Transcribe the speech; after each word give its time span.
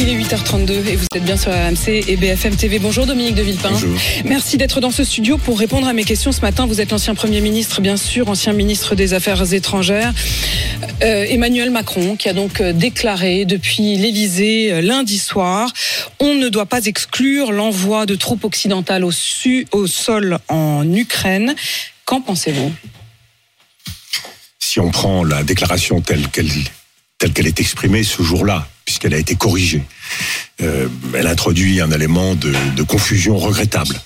Il 0.00 0.08
est 0.08 0.16
8h32 0.16 0.70
et 0.88 0.96
vous 0.96 1.06
êtes 1.14 1.24
bien 1.24 1.36
sur 1.36 1.52
RMC 1.52 1.88
et 2.08 2.16
BFM 2.16 2.56
TV. 2.56 2.78
Bonjour 2.78 3.04
Dominique 3.04 3.34
de 3.34 3.42
Villepin. 3.42 3.70
Bonjour. 3.70 3.98
Merci 4.24 4.56
d'être 4.56 4.80
dans 4.80 4.90
ce 4.90 5.04
studio 5.04 5.36
pour 5.36 5.58
répondre 5.58 5.86
à 5.86 5.92
mes 5.92 6.04
questions 6.04 6.32
ce 6.32 6.40
matin. 6.40 6.66
Vous 6.66 6.80
êtes 6.80 6.90
l'ancien 6.90 7.14
Premier 7.14 7.42
ministre, 7.42 7.82
bien 7.82 7.98
sûr, 7.98 8.28
ancien 8.28 8.54
ministre 8.54 8.94
des 8.94 9.12
Affaires 9.12 9.52
étrangères. 9.52 10.14
Euh, 11.02 11.26
Emmanuel 11.28 11.70
Macron, 11.70 12.16
qui 12.16 12.30
a 12.30 12.32
donc 12.32 12.62
euh, 12.62 12.72
déclaré 12.72 13.44
depuis 13.44 13.98
l'Élysée 13.98 14.72
euh, 14.72 14.80
lundi 14.80 15.18
soir, 15.18 15.70
on 16.18 16.34
ne 16.34 16.48
doit 16.48 16.66
pas 16.66 16.86
exclure 16.86 17.52
l'envoi 17.52 18.06
de 18.06 18.14
troupes 18.14 18.44
occidentales 18.44 19.04
au, 19.04 19.12
su- 19.12 19.66
au 19.72 19.86
sol 19.86 20.38
en 20.48 20.90
Ukraine. 20.90 21.54
Qu'en 22.06 22.22
pensez-vous? 22.22 22.72
Si 24.58 24.80
on 24.80 24.90
prend 24.90 25.24
la 25.24 25.42
déclaration 25.42 26.00
telle 26.00 26.26
qu'elle 26.28 26.48
telle 27.18 27.34
qu'elle 27.34 27.46
est 27.46 27.60
exprimée 27.60 28.02
ce 28.02 28.22
jour-là, 28.22 28.66
puisqu'elle 29.00 29.16
a 29.16 29.20
été 29.20 29.34
corrigée, 29.34 29.82
euh, 30.60 30.86
elle 31.14 31.26
introduit 31.26 31.80
un 31.80 31.90
élément 31.90 32.34
de, 32.34 32.52
de 32.76 32.82
confusion 32.82 33.38
regrettable. 33.38 33.98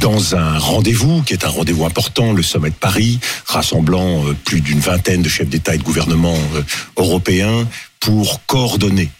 Dans 0.00 0.36
un 0.36 0.58
rendez-vous 0.58 1.22
qui 1.22 1.32
est 1.32 1.44
un 1.44 1.48
rendez-vous 1.48 1.84
important, 1.84 2.32
le 2.32 2.42
sommet 2.42 2.70
de 2.70 2.76
Paris, 2.76 3.18
rassemblant 3.46 4.24
euh, 4.26 4.34
plus 4.44 4.60
d'une 4.60 4.78
vingtaine 4.78 5.22
de 5.22 5.28
chefs 5.28 5.48
d'État 5.48 5.74
et 5.74 5.78
de 5.78 5.82
gouvernement 5.82 6.38
euh, 6.54 6.62
européens 6.96 7.66
pour 7.98 8.44
coordonner 8.46 9.10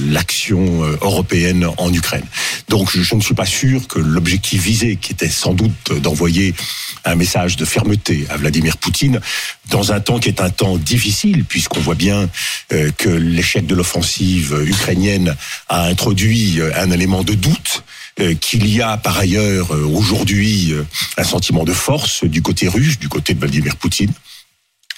l'action 0.00 0.84
euh, 0.84 0.98
européenne 1.00 1.66
en 1.76 1.92
Ukraine. 1.92 2.24
Donc 2.68 2.90
je, 2.90 3.14
ne 3.14 3.20
suis 3.20 3.34
pas 3.34 3.46
sûr 3.46 3.86
que 3.88 3.98
l'objectif 3.98 4.62
visé, 4.62 4.96
qui 4.96 5.12
était 5.12 5.28
sans 5.28 5.54
doute 5.54 5.72
euh, 5.90 6.00
d'envoyer 6.00 6.54
un 7.04 7.14
message 7.14 7.56
de 7.56 7.64
fermeté 7.64 8.26
à 8.30 8.36
Vladimir 8.36 8.76
Poutine, 8.76 9.20
dans 9.70 9.92
un 9.92 10.00
temps 10.00 10.18
qui 10.18 10.28
est 10.28 10.40
un 10.40 10.50
temps 10.50 10.76
difficile, 10.76 11.44
puisqu'on 11.44 11.80
voit 11.80 11.94
bien 11.94 12.28
euh, 12.72 12.90
que 12.96 13.08
l'échec 13.08 13.66
de 13.66 13.74
l'offensive 13.74 14.54
euh, 14.54 14.66
ukrainienne 14.66 15.34
a 15.68 15.84
introduit 15.86 16.60
euh, 16.60 16.70
un 16.76 16.90
élément 16.90 17.22
de 17.22 17.34
doute, 17.34 17.82
euh, 18.20 18.34
qu'il 18.34 18.66
y 18.66 18.82
a 18.82 18.96
par 18.96 19.16
ailleurs 19.16 19.72
euh, 19.72 19.84
aujourd'hui 19.84 20.72
euh, 20.72 20.84
un 21.18 21.22
sentiment 21.22 21.62
de 21.62 21.72
force 21.72 22.24
du 22.24 22.42
côté 22.42 22.66
russe, 22.66 22.98
du 22.98 23.08
côté 23.08 23.32
de 23.32 23.38
Vladimir 23.38 23.76
Poutine. 23.76 24.12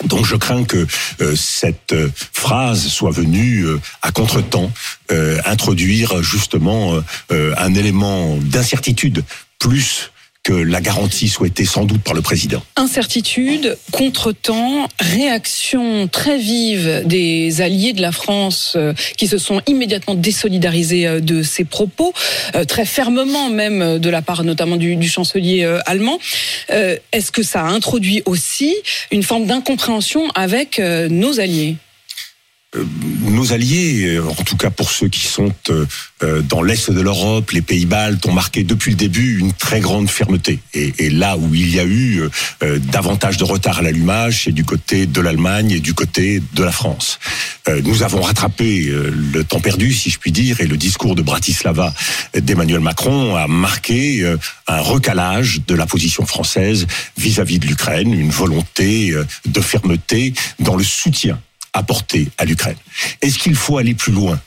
Donc 0.04 0.24
je 0.24 0.36
crains 0.36 0.64
que 0.64 0.86
euh, 1.20 1.34
cette 1.36 1.92
euh, 1.92 2.10
phrase 2.32 2.86
soit 2.86 3.10
venue 3.10 3.64
euh, 3.64 3.80
à 4.02 4.12
contretemps 4.12 4.72
euh, 5.10 5.40
introduire 5.44 6.22
justement 6.22 7.00
un 7.30 7.74
élément 7.74 8.36
d'incertitude 8.36 9.24
plus 9.58 10.10
que 10.42 10.52
la 10.54 10.80
garantie 10.80 11.28
souhaitée 11.28 11.66
sans 11.66 11.84
doute 11.84 12.02
par 12.02 12.14
le 12.14 12.22
président. 12.22 12.62
Incertitude, 12.76 13.76
contretemps, 13.92 14.88
réaction 14.98 16.08
très 16.08 16.38
vive 16.38 17.02
des 17.04 17.60
alliés 17.60 17.92
de 17.92 18.00
la 18.00 18.10
France 18.10 18.72
euh, 18.76 18.94
qui 19.18 19.26
se 19.26 19.36
sont 19.36 19.60
immédiatement 19.66 20.14
désolidarisés 20.14 21.06
euh, 21.06 21.20
de 21.20 21.42
ces 21.42 21.64
propos, 21.64 22.14
euh, 22.54 22.64
très 22.64 22.86
fermement 22.86 23.50
même 23.50 23.98
de 23.98 24.10
la 24.10 24.22
part 24.22 24.42
notamment 24.42 24.76
du, 24.76 24.96
du 24.96 25.08
chancelier 25.08 25.64
allemand. 25.86 26.18
Est-ce 26.68 27.30
que 27.32 27.42
ça 27.42 27.62
a 27.62 27.68
introduit 27.68 28.22
aussi 28.24 28.74
une 29.10 29.22
forme 29.22 29.46
d'incompréhension 29.46 30.28
avec 30.34 30.78
nos 30.78 31.40
alliés? 31.40 31.76
Nos 33.22 33.52
alliés, 33.52 34.14
euh, 34.14 34.28
en 34.28 34.44
tout 34.44 34.56
cas 34.56 34.70
pour 34.70 34.92
ceux 34.92 35.08
qui 35.08 35.26
sont 35.26 35.52
euh, 35.70 35.86
euh, 36.22 36.40
dans 36.40 36.62
l'est 36.62 36.88
de 36.88 37.00
l'Europe, 37.00 37.50
les 37.50 37.62
pays 37.62 37.84
baltes, 37.84 38.24
ont 38.26 38.32
marqué 38.32 38.62
depuis 38.62 38.92
le 38.92 38.96
début 38.96 39.40
une 39.40 39.52
très 39.52 39.80
grande 39.80 40.08
fermeté. 40.08 40.60
Et, 40.72 40.94
et 40.98 41.10
là 41.10 41.36
où 41.36 41.52
il 41.52 41.74
y 41.74 41.80
a 41.80 41.84
eu 41.84 42.20
euh, 42.20 42.30
euh, 42.62 42.78
davantage 42.78 43.38
de 43.38 43.44
retard 43.44 43.80
à 43.80 43.82
l'allumage, 43.82 44.44
c'est 44.44 44.52
du 44.52 44.64
côté 44.64 45.06
de 45.06 45.20
l'Allemagne 45.20 45.72
et 45.72 45.80
du 45.80 45.94
côté 45.94 46.40
de 46.54 46.62
la 46.62 46.70
France. 46.70 47.18
Euh, 47.68 47.80
nous 47.82 48.04
avons 48.04 48.20
rattrapé 48.20 48.86
euh, 48.86 49.12
le 49.32 49.42
temps 49.42 49.60
perdu, 49.60 49.92
si 49.92 50.08
je 50.08 50.20
puis 50.20 50.30
dire, 50.30 50.60
et 50.60 50.68
le 50.68 50.76
discours 50.76 51.16
de 51.16 51.22
Bratislava 51.22 51.92
d'Emmanuel 52.34 52.80
Macron 52.80 53.34
a 53.34 53.48
marqué 53.48 54.22
euh, 54.22 54.36
un 54.68 54.80
recalage 54.80 55.62
de 55.66 55.74
la 55.74 55.86
position 55.86 56.24
française 56.24 56.86
vis-à-vis 57.18 57.58
de 57.58 57.66
l'Ukraine, 57.66 58.14
une 58.14 58.30
volonté 58.30 59.10
euh, 59.10 59.26
de 59.46 59.60
fermeté 59.60 60.34
dans 60.60 60.76
le 60.76 60.84
soutien 60.84 61.40
apporté 61.72 62.28
à 62.38 62.44
l'Ukraine. 62.44 62.76
Est-ce 63.22 63.38
qu'il 63.38 63.54
faut 63.54 63.78
aller 63.78 63.94
plus 63.94 64.12
loin? 64.12 64.40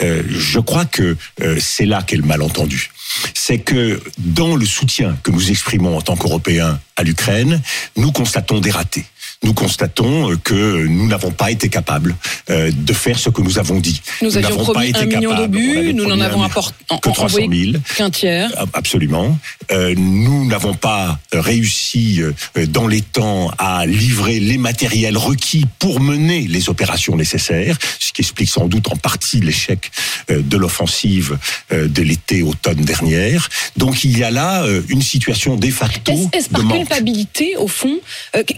Euh, 0.00 0.22
Je 0.28 0.58
crois 0.60 0.84
que 0.84 1.16
euh, 1.42 1.58
c'est 1.60 1.86
là 1.86 2.02
qu'est 2.02 2.16
le 2.16 2.22
malentendu. 2.22 2.90
C'est 3.34 3.58
que 3.58 4.02
dans 4.18 4.56
le 4.56 4.64
soutien 4.64 5.18
que 5.22 5.30
nous 5.30 5.50
exprimons 5.50 5.96
en 5.96 6.00
tant 6.00 6.16
qu'Européens 6.16 6.80
à 6.96 7.02
l'Ukraine, 7.02 7.60
nous 7.96 8.12
constatons 8.12 8.60
des 8.60 8.70
ratés. 8.70 9.04
Nous 9.42 9.54
constatons 9.54 10.30
euh, 10.30 10.36
que 10.36 10.86
nous 10.86 11.08
n'avons 11.08 11.32
pas 11.32 11.50
été 11.50 11.68
capables 11.68 12.14
euh, 12.50 12.70
de 12.72 12.92
faire 12.92 13.18
ce 13.18 13.28
que 13.28 13.42
nous 13.42 13.58
avons 13.58 13.80
dit. 13.80 14.00
Nous 14.20 14.36
avions 14.36 14.50
n'avons 14.50 14.64
pas 14.66 14.72
promis 14.72 14.88
été 14.90 15.00
un 15.00 15.06
million 15.06 15.34
d'obus, 15.34 15.94
nous 15.94 16.06
n'en 16.06 16.20
avons 16.20 16.42
apporté 16.42 16.76
que 17.02 17.10
300 17.10 17.38
000. 17.50 17.72
qu'un 17.96 18.10
tiers. 18.10 18.52
Absolument. 18.72 19.36
Euh, 19.72 19.94
nous 19.96 20.46
n'avons 20.46 20.74
pas 20.74 21.18
réussi 21.32 22.20
dans 22.68 22.86
les 22.86 23.00
temps 23.00 23.50
à 23.58 23.86
livrer 23.86 24.38
les 24.38 24.58
matériels 24.58 25.16
requis 25.16 25.64
pour 25.78 26.00
mener 26.00 26.46
les 26.46 26.68
opérations 26.68 27.16
nécessaires, 27.16 27.76
ce 27.98 28.12
qui 28.12 28.22
explique 28.22 28.50
sans 28.50 28.66
doute 28.66 28.90
en 28.92 28.96
partie 28.96 29.40
l'échec 29.40 29.90
de 30.28 30.56
l'offensive 30.56 31.38
de 31.70 32.02
l'été-automne 32.02 32.84
dernière. 32.84 33.48
Donc 33.76 34.04
il 34.04 34.16
y 34.18 34.24
a 34.24 34.30
là 34.30 34.64
une 34.88 35.02
situation 35.02 35.56
de 35.56 35.70
facto 35.70 36.12
Est-ce 36.32 36.48
par 36.48 36.62
manque. 36.62 36.78
culpabilité, 36.78 37.56
au 37.56 37.68
fond 37.68 37.98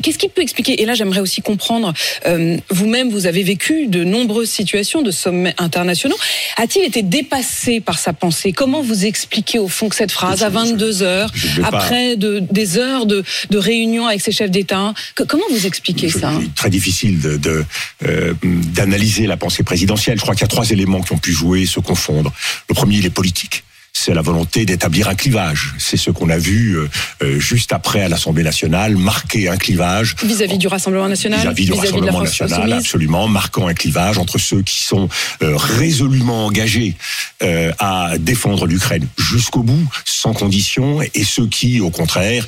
Qu'est-ce 0.02 0.18
qui 0.18 0.28
peut 0.28 0.42
expliquer 0.42 0.73
Et 0.78 0.86
là, 0.86 0.94
j'aimerais 0.94 1.20
aussi 1.20 1.40
comprendre, 1.42 1.92
euh, 2.26 2.56
vous-même, 2.70 3.10
vous 3.10 3.26
avez 3.26 3.42
vécu 3.42 3.86
de 3.86 4.04
nombreuses 4.04 4.50
situations 4.50 5.02
de 5.02 5.10
sommets 5.10 5.54
internationaux. 5.58 6.16
A-t-il 6.56 6.84
été 6.84 7.02
dépassé 7.02 7.80
par 7.80 7.98
sa 7.98 8.12
pensée? 8.12 8.52
Comment 8.52 8.82
vous 8.82 9.04
expliquez, 9.06 9.58
au 9.58 9.68
fond, 9.68 9.88
que 9.88 9.96
cette 9.96 10.12
phrase, 10.12 10.42
à 10.42 10.48
22 10.48 11.02
heures, 11.02 11.30
après 11.64 12.16
de, 12.16 12.40
des 12.50 12.78
heures 12.78 13.06
de, 13.06 13.22
de 13.50 13.58
réunion 13.58 14.06
avec 14.06 14.20
ses 14.20 14.32
chefs 14.32 14.50
d'État, 14.50 14.94
que- 15.14 15.22
comment 15.22 15.44
vous 15.50 15.66
expliquez 15.66 16.08
Je- 16.08 16.18
ça 16.18 16.30
hein? 16.30 16.40
c'est 16.42 16.54
très 16.54 16.70
difficile 16.70 17.20
de, 17.20 17.36
de, 17.36 17.64
euh, 18.06 18.34
d'analyser 18.42 19.26
la 19.26 19.36
pensée 19.36 19.62
présidentielle. 19.62 20.16
Je 20.16 20.22
crois 20.22 20.34
qu'il 20.34 20.42
y 20.42 20.44
a 20.44 20.48
trois 20.48 20.70
éléments 20.70 21.00
qui 21.02 21.12
ont 21.12 21.18
pu 21.18 21.32
jouer, 21.32 21.66
se 21.66 21.80
confondre. 21.80 22.32
Le 22.68 22.74
premier, 22.74 22.96
il 22.98 23.06
est 23.06 23.10
politique. 23.10 23.64
C'est 23.96 24.12
la 24.12 24.22
volonté 24.22 24.66
d'établir 24.66 25.08
un 25.08 25.14
clivage. 25.14 25.72
C'est 25.78 25.96
ce 25.96 26.10
qu'on 26.10 26.28
a 26.28 26.36
vu 26.36 26.76
euh, 26.76 26.90
euh, 27.22 27.38
juste 27.38 27.72
après 27.72 28.02
à 28.02 28.08
l'Assemblée 28.08 28.42
nationale, 28.42 28.96
marquer 28.96 29.48
un 29.48 29.56
clivage 29.56 30.16
Vis-à-vis 30.22 30.58
du 30.58 30.66
Rassemblement 30.66 31.08
national 31.08 31.40
vis-à-vis 31.40 31.66
du 31.66 31.72
Rassemblement 31.72 32.20
national, 32.20 32.72
absolument, 32.72 33.28
marquant 33.28 33.68
un 33.68 33.72
clivage 33.72 34.18
entre 34.18 34.38
ceux 34.38 34.62
qui 34.62 34.82
sont 34.82 35.08
euh, 35.42 35.56
résolument 35.56 36.44
engagés 36.46 36.96
euh, 37.42 37.72
à 37.78 38.18
défendre 38.18 38.66
l'Ukraine 38.66 39.06
jusqu'au 39.16 39.62
bout, 39.62 39.88
sans 40.04 40.34
condition, 40.34 41.00
et 41.00 41.24
ceux 41.24 41.46
qui, 41.46 41.80
au 41.80 41.90
contraire, 41.90 42.46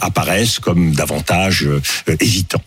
apparaissent 0.00 0.58
comme 0.58 0.92
davantage 0.92 1.66
hésitants. 2.20 2.62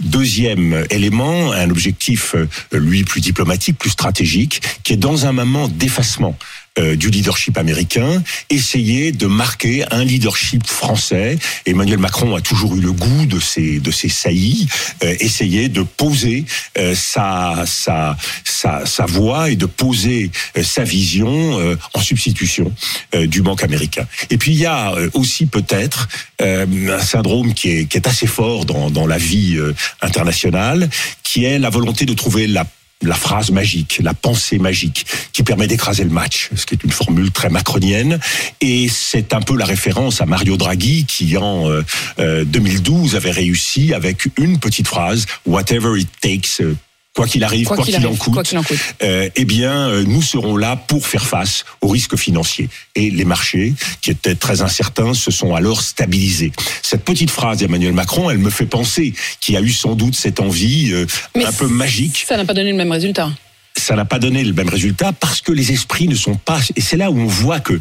Deuxième 0.00 0.84
élément, 0.90 1.52
un 1.52 1.68
objectif, 1.70 2.34
lui, 2.72 3.04
plus 3.04 3.20
diplomatique, 3.20 3.78
plus 3.78 3.90
stratégique, 3.90 4.62
qui 4.84 4.94
est 4.94 4.96
dans 4.96 5.26
un 5.26 5.32
moment 5.32 5.68
d'effacement 5.68 6.36
euh, 6.78 6.96
du 6.96 7.08
leadership 7.10 7.56
américain, 7.56 8.22
essayer 8.50 9.12
de 9.12 9.26
marquer 9.26 9.84
un 9.92 10.02
leadership 10.02 10.66
français. 10.66 11.38
Emmanuel 11.66 11.98
Macron 11.98 12.34
a 12.34 12.40
toujours 12.40 12.74
eu 12.74 12.80
le 12.80 12.90
goût 12.90 13.26
de 13.26 13.38
ces 13.38 13.78
de 13.78 13.90
ces 13.92 14.08
saillies, 14.08 14.66
euh, 15.04 15.14
essayer 15.20 15.68
de 15.68 15.82
poser 15.82 16.44
euh, 16.78 16.94
sa, 16.96 17.64
sa 17.66 18.16
sa 18.44 18.86
sa 18.86 19.06
voix 19.06 19.50
et 19.50 19.56
de 19.56 19.66
poser 19.66 20.32
euh, 20.56 20.64
sa 20.64 20.82
vision 20.82 21.60
euh, 21.60 21.76
en 21.92 22.00
substitution 22.00 22.72
du 23.12 23.42
banque 23.42 23.62
américain. 23.62 24.06
Et 24.30 24.38
puis 24.38 24.52
il 24.52 24.58
y 24.58 24.66
a 24.66 24.94
aussi 25.12 25.46
peut-être 25.46 26.08
un 26.40 27.00
syndrome 27.00 27.54
qui 27.54 27.70
est 27.70 27.84
qui 27.86 27.96
est 27.96 28.08
assez 28.08 28.26
fort 28.26 28.64
dans 28.64 28.90
dans 28.90 29.06
la 29.06 29.18
vie 29.18 29.58
internationale, 30.00 30.90
qui 31.22 31.44
est 31.44 31.58
la 31.58 31.70
volonté 31.70 32.04
de 32.04 32.14
trouver 32.14 32.46
la 32.46 32.66
la 33.02 33.14
phrase 33.14 33.50
magique, 33.50 34.00
la 34.02 34.14
pensée 34.14 34.58
magique, 34.58 35.06
qui 35.32 35.42
permet 35.42 35.66
d'écraser 35.66 36.04
le 36.04 36.10
match, 36.10 36.50
ce 36.54 36.66
qui 36.66 36.74
est 36.74 36.84
une 36.84 36.90
formule 36.90 37.30
très 37.30 37.50
macronienne. 37.50 38.18
Et 38.60 38.88
c'est 38.88 39.34
un 39.34 39.40
peu 39.40 39.56
la 39.56 39.64
référence 39.64 40.20
à 40.20 40.26
Mario 40.26 40.56
Draghi, 40.56 41.04
qui 41.04 41.36
en 41.36 41.68
euh, 41.68 41.82
euh, 42.18 42.44
2012 42.44 43.16
avait 43.16 43.30
réussi 43.30 43.94
avec 43.94 44.28
une 44.38 44.58
petite 44.58 44.88
phrase, 44.88 45.26
whatever 45.46 46.00
it 46.00 46.08
takes, 46.20 46.60
euh, 46.60 46.76
quoi 47.14 47.26
qu'il 47.26 47.44
arrive, 47.44 47.66
quoi 47.68 47.84
qu'il 47.84 48.06
en 48.06 48.14
coûte, 48.14 48.54
en 48.54 48.62
euh, 49.02 49.28
eh 49.34 49.44
bien, 49.44 49.88
euh, 49.88 50.04
nous 50.04 50.20
serons 50.20 50.56
là 50.56 50.76
pour 50.76 51.06
faire 51.06 51.24
face 51.24 51.64
aux 51.80 51.88
risques 51.88 52.16
financiers. 52.16 52.68
Et 52.96 53.10
les 53.10 53.24
marchés, 53.24 53.72
qui 54.00 54.10
étaient 54.10 54.34
très 54.34 54.62
incertains, 54.62 55.14
se 55.14 55.30
sont 55.30 55.54
alors 55.54 55.80
stabilisés. 55.80 56.52
Cette 56.82 57.04
petite 57.04 57.30
phrase 57.30 57.58
d'Emmanuel 57.58 57.92
Macron, 57.92 58.30
elle 58.30 58.38
me 58.38 58.50
fait 58.50 58.66
penser 58.66 59.14
qu'il 59.40 59.56
a 59.56 59.60
eu 59.60 59.70
sans 59.70 59.94
doute 59.94 60.16
cette 60.16 60.40
envie 60.40 60.92
euh, 60.92 61.06
un 61.36 61.52
peu 61.52 61.68
magique 61.68 62.24
Ça 62.26 62.36
n'a 62.36 62.44
pas 62.44 62.54
donné 62.54 62.70
le 62.70 62.76
même 62.76 62.92
résultat. 62.92 63.30
Ça 63.76 63.96
n'a 63.96 64.04
pas 64.04 64.18
donné 64.18 64.44
le 64.44 64.52
même 64.52 64.68
résultat 64.68 65.12
parce 65.12 65.40
que 65.40 65.52
les 65.52 65.72
esprits 65.72 66.08
ne 66.08 66.14
sont 66.14 66.36
pas. 66.36 66.60
Et 66.76 66.80
c'est 66.80 66.96
là 66.96 67.10
où 67.10 67.18
on 67.18 67.26
voit 67.26 67.60
que 67.60 67.80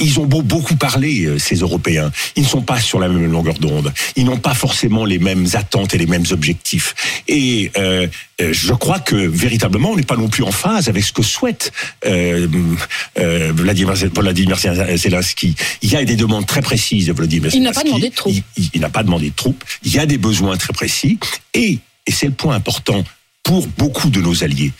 ils 0.00 0.18
ont 0.18 0.26
beau 0.26 0.42
beaucoup 0.42 0.76
parler 0.76 1.24
euh, 1.24 1.38
ces 1.38 1.56
Européens, 1.56 2.10
ils 2.36 2.42
ne 2.42 2.48
sont 2.48 2.62
pas 2.62 2.80
sur 2.80 2.98
la 2.98 3.08
même 3.08 3.30
longueur 3.30 3.54
d'onde. 3.54 3.92
Ils 4.16 4.24
n'ont 4.24 4.38
pas 4.38 4.54
forcément 4.54 5.04
les 5.04 5.18
mêmes 5.18 5.46
attentes 5.54 5.94
et 5.94 5.98
les 5.98 6.06
mêmes 6.06 6.24
objectifs. 6.30 6.94
Et 7.28 7.70
euh, 7.76 8.06
euh 8.40 8.52
je 8.52 8.72
crois 8.72 8.98
que 8.98 9.14
véritablement, 9.14 9.92
on 9.92 9.96
n'est 9.96 10.02
pas 10.02 10.16
non 10.16 10.28
plus 10.28 10.42
en 10.42 10.52
phase 10.52 10.88
avec 10.88 11.04
ce 11.04 11.12
que 11.12 11.22
souhaite 11.22 11.72
euh, 12.06 12.48
euh, 13.18 13.52
Vladimir, 13.54 13.94
Vladimir 13.94 14.58
Zelensky. 14.58 15.54
Il 15.82 15.90
y 15.90 15.96
a 15.96 16.04
des 16.04 16.16
demandes 16.16 16.46
très 16.46 16.62
précises 16.62 17.06
de 17.06 17.12
Vladimir 17.12 17.50
Zelensky. 17.50 17.58
Il 17.58 17.62
n'a 17.62 17.72
pas 17.72 17.84
demandé 17.84 18.10
de 18.10 18.14
troupes. 18.14 18.34
Il, 18.56 18.70
il 18.74 18.80
n'a 18.80 18.90
pas 18.90 19.02
demandé 19.02 19.30
de 19.30 19.34
troupes. 19.34 19.64
Il 19.84 19.94
y 19.94 19.98
a 19.98 20.06
des 20.06 20.18
besoins 20.18 20.56
très 20.56 20.72
précis 20.72 21.18
et 21.54 21.78
et 22.06 22.12
c'est 22.12 22.26
le 22.26 22.32
point 22.32 22.54
important 22.54 23.02
pour 23.44 23.68
beaucoup 23.78 24.10
de 24.10 24.20
nos 24.20 24.42
alliés 24.42 24.72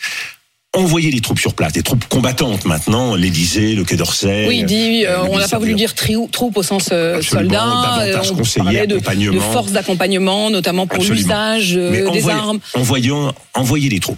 envoyer 0.75 1.09
des 1.09 1.21
troupes 1.21 1.39
sur 1.39 1.53
place, 1.53 1.73
des 1.73 1.83
troupes 1.83 2.05
combattantes 2.05 2.65
maintenant, 2.65 3.15
l'Élysée, 3.15 3.75
le 3.75 3.83
Quai 3.83 3.95
d'Orsay. 3.95 4.45
Oui, 4.47 4.59
il 4.59 4.65
dit, 4.65 5.05
euh, 5.05 5.23
on 5.23 5.37
n'a 5.37 5.47
pas 5.47 5.57
voulu 5.57 5.73
dire 5.73 5.93
troupes 5.95 6.57
au 6.57 6.63
sens 6.63 6.89
euh, 6.91 7.21
soldat, 7.21 8.01
euh, 8.01 8.21
on 8.31 8.59
parlait 8.59 8.85
de, 8.85 8.97
de 8.97 9.39
forces 9.39 9.71
d'accompagnement, 9.71 10.49
notamment 10.49 10.85
pour 10.85 11.03
l'usage 11.03 11.75
euh, 11.77 12.11
des 12.11 12.29
armes. 12.29 12.59
Envoyons, 12.73 13.33
envoyer 13.53 13.89
des 13.89 13.99
troupes, 13.99 14.17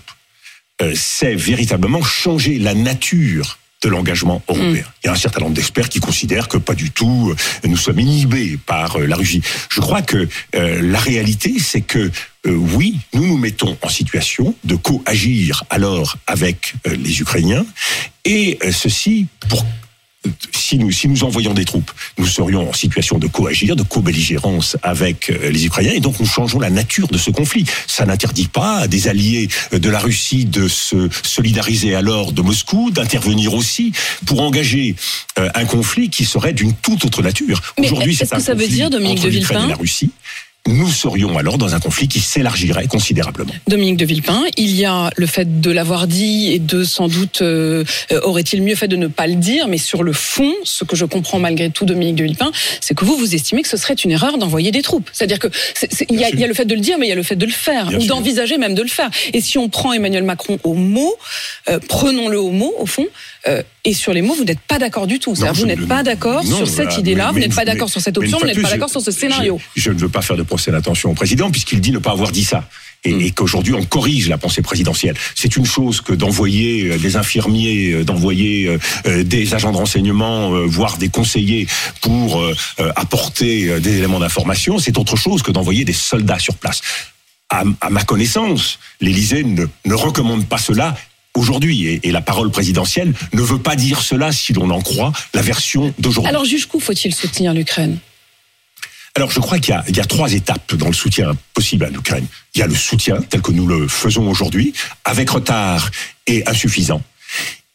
euh, 0.82 0.94
c'est 0.96 1.36
véritablement 1.36 2.02
changer 2.02 2.58
la 2.58 2.74
nature 2.74 3.60
de 3.84 3.90
l'engagement 3.90 4.42
européen. 4.48 4.84
Mm. 4.84 4.92
Il 5.04 5.08
y 5.08 5.10
a 5.10 5.14
un 5.14 5.16
certain 5.16 5.42
nombre 5.42 5.54
d'experts 5.54 5.90
qui 5.90 6.00
considèrent 6.00 6.48
que 6.48 6.58
pas 6.58 6.74
du 6.74 6.92
tout, 6.92 7.34
nous 7.64 7.78
sommes 7.78 8.00
inhibés 8.00 8.58
par 8.66 9.00
la 9.00 9.16
Russie. 9.16 9.42
Je 9.70 9.82
crois 9.82 10.02
que 10.02 10.28
euh, 10.56 10.82
la 10.82 11.00
réalité, 11.00 11.56
c'est 11.60 11.82
que 11.82 12.12
euh, 12.48 12.52
oui, 12.52 12.98
nous 13.14 13.28
nous 13.28 13.38
mettons 13.38 13.78
en 13.82 13.90
situation 13.90 14.56
de 14.64 14.76
co-agir 14.76 15.64
alors 15.70 16.18
avec 16.28 16.76
euh, 16.88 16.96
les 16.96 17.20
Ukrainiens, 17.20 17.66
et 18.26 18.58
euh, 18.64 18.72
ceci 18.72 19.28
pour 19.50 19.66
si 20.54 20.78
nous, 20.78 20.92
si 20.92 21.08
nous 21.08 21.24
envoyons 21.24 21.54
des 21.54 21.66
troupes, 21.66 21.92
nous 22.18 22.26
serions 22.26 22.70
en 22.70 22.74
situation 22.74 23.18
de 23.18 23.28
coagir, 23.28 23.76
de 23.76 23.84
co-belligérance 23.84 24.78
avec 24.84 25.28
les 25.28 25.66
Ukrainiens, 25.66 25.94
et 25.94 26.00
donc 26.00 26.20
nous 26.20 26.26
changeons 26.26 26.60
la 26.60 26.70
nature 26.70 27.08
de 27.08 27.18
ce 27.18 27.32
conflit. 27.32 27.66
Ça 27.88 28.06
n'interdit 28.06 28.48
pas 28.48 28.78
à 28.78 28.88
des 28.88 29.08
alliés 29.08 29.50
de 29.72 29.90
la 29.90 30.00
Russie 30.00 30.46
de 30.46 30.68
se 30.68 31.10
solidariser 31.24 31.96
alors 31.96 32.32
de 32.32 32.42
Moscou, 32.42 32.92
d'intervenir 32.92 33.54
aussi 33.54 33.92
pour 34.26 34.42
engager 34.42 34.96
un 35.36 35.66
conflit 35.66 36.10
qui 36.10 36.26
serait 36.26 36.54
d'une 36.54 36.74
toute 36.74 37.06
autre 37.06 37.22
nature. 37.22 37.62
Aujourd'hui, 37.78 38.16
c'est 38.16 38.34
un 38.34 38.38
que 38.38 38.44
ça 38.44 38.54
veut 38.54 38.68
dire, 38.68 38.90
Dominique 38.90 39.22
de 39.22 39.30
Villepin, 39.30 39.66
et 39.66 39.70
la 39.70 39.76
Russie 39.76 40.12
nous 40.68 40.90
serions 40.90 41.38
alors 41.38 41.58
dans 41.58 41.76
un 41.76 41.80
conflit 41.80 42.08
qui 42.08 42.20
s'élargirait 42.20 42.88
considérablement. 42.88 43.54
Dominique 43.68 43.98
de 43.98 44.06
Villepin, 44.06 44.44
il 44.58 44.76
y 44.76 44.86
a 44.86 45.10
le 45.16 45.26
fait 45.26 45.62
de 45.62 45.72
l'avoir 45.72 46.08
dit 46.08 46.52
et 46.52 46.60
de 46.60 46.84
sans 46.84 47.08
doute 47.08 47.42
euh, 47.42 47.84
aurait-il 48.24 48.62
mieux 48.62 48.76
fait 48.76 48.88
de 48.88 48.96
ne 48.96 49.08
pas 49.08 49.28
le 49.28 49.36
dire, 49.36 49.68
mais 49.68 49.78
sur 49.78 50.04
le 50.04 50.14
fond, 50.14 50.52
ce 50.64 50.84
que 50.84 50.96
je 50.96 51.06
comprends 51.06 51.40
malgré 51.40 51.70
tout, 51.70 51.86
Dominique 51.86 52.16
de 52.16 52.24
Villepin, 52.24 52.52
c'est 52.82 52.94
que 52.96 53.06
vous, 53.06 53.18
vous 53.18 53.36
estimez 53.36 53.62
que 53.62 53.70
ce 53.70 53.78
serait 53.78 53.94
une 53.94 54.12
erreur 54.12 54.38
d'envoyer 54.38 54.72
des 54.72 54.82
troupes. 54.82 55.10
C'est-à-dire 55.14 55.40
que 55.40 55.48
il 56.10 56.16
y, 56.16 56.20
y, 56.20 56.44
a 56.44 56.48
le 56.48 56.54
fait 56.54 56.66
de 56.66 56.76
le 56.76 56.82
dire, 56.82 56.98
mais 57.00 57.08
il 57.08 57.10
y 57.10 57.14
a 57.14 57.16
le 57.16 57.24
fait 57.24 57.36
de 57.36 57.46
le 57.46 57.52
faire, 57.52 57.88
Bien 57.88 58.00
ou 58.00 58.06
d'envisager 58.06 58.58
même 58.58 58.76
de 58.76 58.82
le 58.82 58.90
faire. 58.90 59.10
Et 59.34 59.42
si 59.42 59.58
on 59.58 59.70
prend 59.70 59.94
Emmanuel 59.94 60.24
Macron 60.24 60.60
au 60.64 60.74
mot, 60.74 61.16
euh, 61.70 61.80
prenons-le 61.88 62.40
au 62.40 62.52
mot, 62.52 62.74
au 62.80 62.86
fond, 62.86 63.06
euh, 63.48 63.64
et 63.84 63.94
sur 63.94 64.14
les 64.14 64.22
mots, 64.22 64.36
vous 64.36 64.44
n'êtes 64.44 64.60
pas 64.60 64.80
d'accord 64.80 65.08
du 65.08 65.20
tout. 65.20 65.34
Non, 65.36 65.52
vous 65.54 65.66
n'êtes 65.66 65.88
pas 65.88 66.04
d'accord 66.04 66.44
sur 66.44 66.68
cette 66.68 66.98
idée-là, 66.98 67.32
vous 67.32 67.40
n'êtes 67.40 67.56
pas 67.56 67.66
d'accord 67.66 67.90
sur 67.90 68.02
cette 68.02 68.18
option, 68.18 68.38
vous 68.40 68.46
n'êtes 68.46 68.62
pas 68.62 68.70
d'accord 68.70 68.90
sur 68.90 69.02
ce 69.02 69.12
scénario. 69.12 69.60
Je, 69.76 69.82
je, 69.82 69.92
ne 69.92 69.98
veux 69.98 70.10
pas 70.10 70.22
faire 70.22 70.36
de 70.36 70.44
procès 70.44 70.72
d'intention 70.72 71.12
au 71.12 71.14
président, 71.14 71.50
puisqu'il 71.50 71.80
dit 71.80 71.92
ne 71.92 72.00
pas 72.00 72.12
avoir 72.12 72.32
dit 72.32 72.44
ça. 72.44 72.68
Et, 73.06 73.14
mm. 73.14 73.22
et 73.22 73.32
qu'aujourd'hui 73.32 73.74
on 73.74 73.86
corrige 73.86 74.28
la 74.28 74.38
pensée 74.38 74.62
présidentielle. 74.62 75.16
C'est 75.36 75.56
une 75.56 75.66
chose 75.66 76.02
que 76.02 76.14
d'envoyer 76.14 76.90
euh, 76.90 76.98
des 76.98 77.16
infirmiers, 77.16 77.94
euh, 77.94 78.04
d'envoyer 78.04 78.78
des 79.06 79.54
agents 79.54 79.72
de 79.72 79.78
renseignement, 79.78 80.50
voire 80.66 80.98
des 80.98 81.10
conseillers 81.10 81.68
pour 82.02 82.44
apporter 82.96 83.80
des 83.80 83.98
éléments 83.98 84.20
d'information. 84.20 84.80
C'est 84.80 84.98
autre 84.98 85.16
chose 85.16 85.44
que 85.44 85.52
d'envoyer 85.52 85.86
des 85.86 85.94
soldats 85.94 86.40
sur 86.40 86.56
place. 86.56 86.82
À, 87.50 87.64
à 87.82 87.90
ma 87.90 88.04
connaissance, 88.04 88.80
l'Élysée 89.00 89.44
ne, 89.44 89.66
ne 89.86 89.94
recommande 89.94 90.48
pas 90.48 90.58
cela 90.58 90.96
aujourd'hui. 91.38 91.86
Et, 91.86 92.08
et, 92.08 92.12
la 92.12 92.22
parole 92.22 92.52
présidentielle 92.52 93.14
ne 93.34 93.42
veut 93.42 93.60
pas 93.60 93.76
dire 93.76 94.02
cela 94.02 94.32
si 94.32 94.54
l'on 94.54 94.70
en 94.70 94.82
croit 94.82 95.14
la 95.34 95.42
version 95.42 95.94
d'aujourd'hui. 96.00 96.30
Alors 96.30 96.46
jusqu'où 96.46 96.80
faut-il 96.80 97.14
soutenir 97.14 97.54
l'Ukraine? 97.54 97.98
Alors, 99.16 99.32
je 99.32 99.40
crois 99.40 99.58
qu'il 99.58 99.76
y, 99.90 99.94
y, 99.94 100.00
a 100.00 100.06
trois 100.06 100.32
étapes 100.34 100.76
dans 100.76 100.86
le 100.86 100.94
soutien 100.94 101.36
possible 101.56 101.86
à 101.86 101.90
l'Ukraine. 101.90 102.28
Il 102.54 102.60
y 102.60 102.62
a 102.62 102.68
le 102.68 102.76
soutien 102.76 103.18
tel 103.28 103.42
que 103.42 103.52
nous 103.52 103.66
le 103.66 103.88
faisons 103.88 104.30
aujourd'hui, 104.30 104.74
avec 105.06 105.32
retard 105.32 105.90
et 106.28 106.48
insuffisant. 106.48 107.02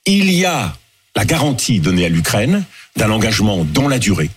Il 0.06 0.30
y 0.30 0.44
a 0.44 0.72
la 1.16 1.24
garantie 1.24 1.80
donnée 1.80 2.04
à 2.04 2.08
l'Ukraine 2.08 2.62
d'un 2.94 3.10
engagement 3.10 3.64
dans 3.64 3.88
la 3.88 3.98
durée. 3.98 4.30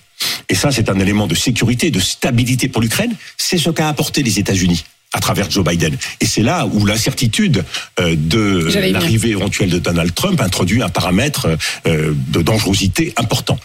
Et 0.49 0.55
ça, 0.55 0.71
c'est 0.71 0.89
un 0.89 0.99
élément 0.99 1.27
de 1.27 1.35
sécurité, 1.35 1.91
de 1.91 1.99
stabilité 1.99 2.69
pour 2.69 2.81
l'Ukraine. 2.81 3.13
C'est 3.37 3.59
ce 3.59 3.69
qu'a 3.69 3.87
apporté 3.87 4.23
les 4.23 4.39
États-Unis 4.39 4.83
à 5.13 5.19
travers 5.19 5.49
Joe 5.49 5.63
Biden. 5.63 5.97
Et 6.19 6.25
c'est 6.25 6.41
là 6.41 6.67
où 6.71 6.85
l'incertitude 6.85 7.63
euh, 7.99 8.15
de 8.17 8.69
l'arrivée 8.91 9.29
éventuelle 9.29 9.69
de 9.69 9.79
Donald 9.79 10.13
Trump 10.13 10.41
introduit 10.41 10.81
un 10.81 10.89
paramètre 10.89 11.57
euh, 11.87 12.13
de 12.27 12.41
dangerosité 12.41 13.13
important. 13.17 13.57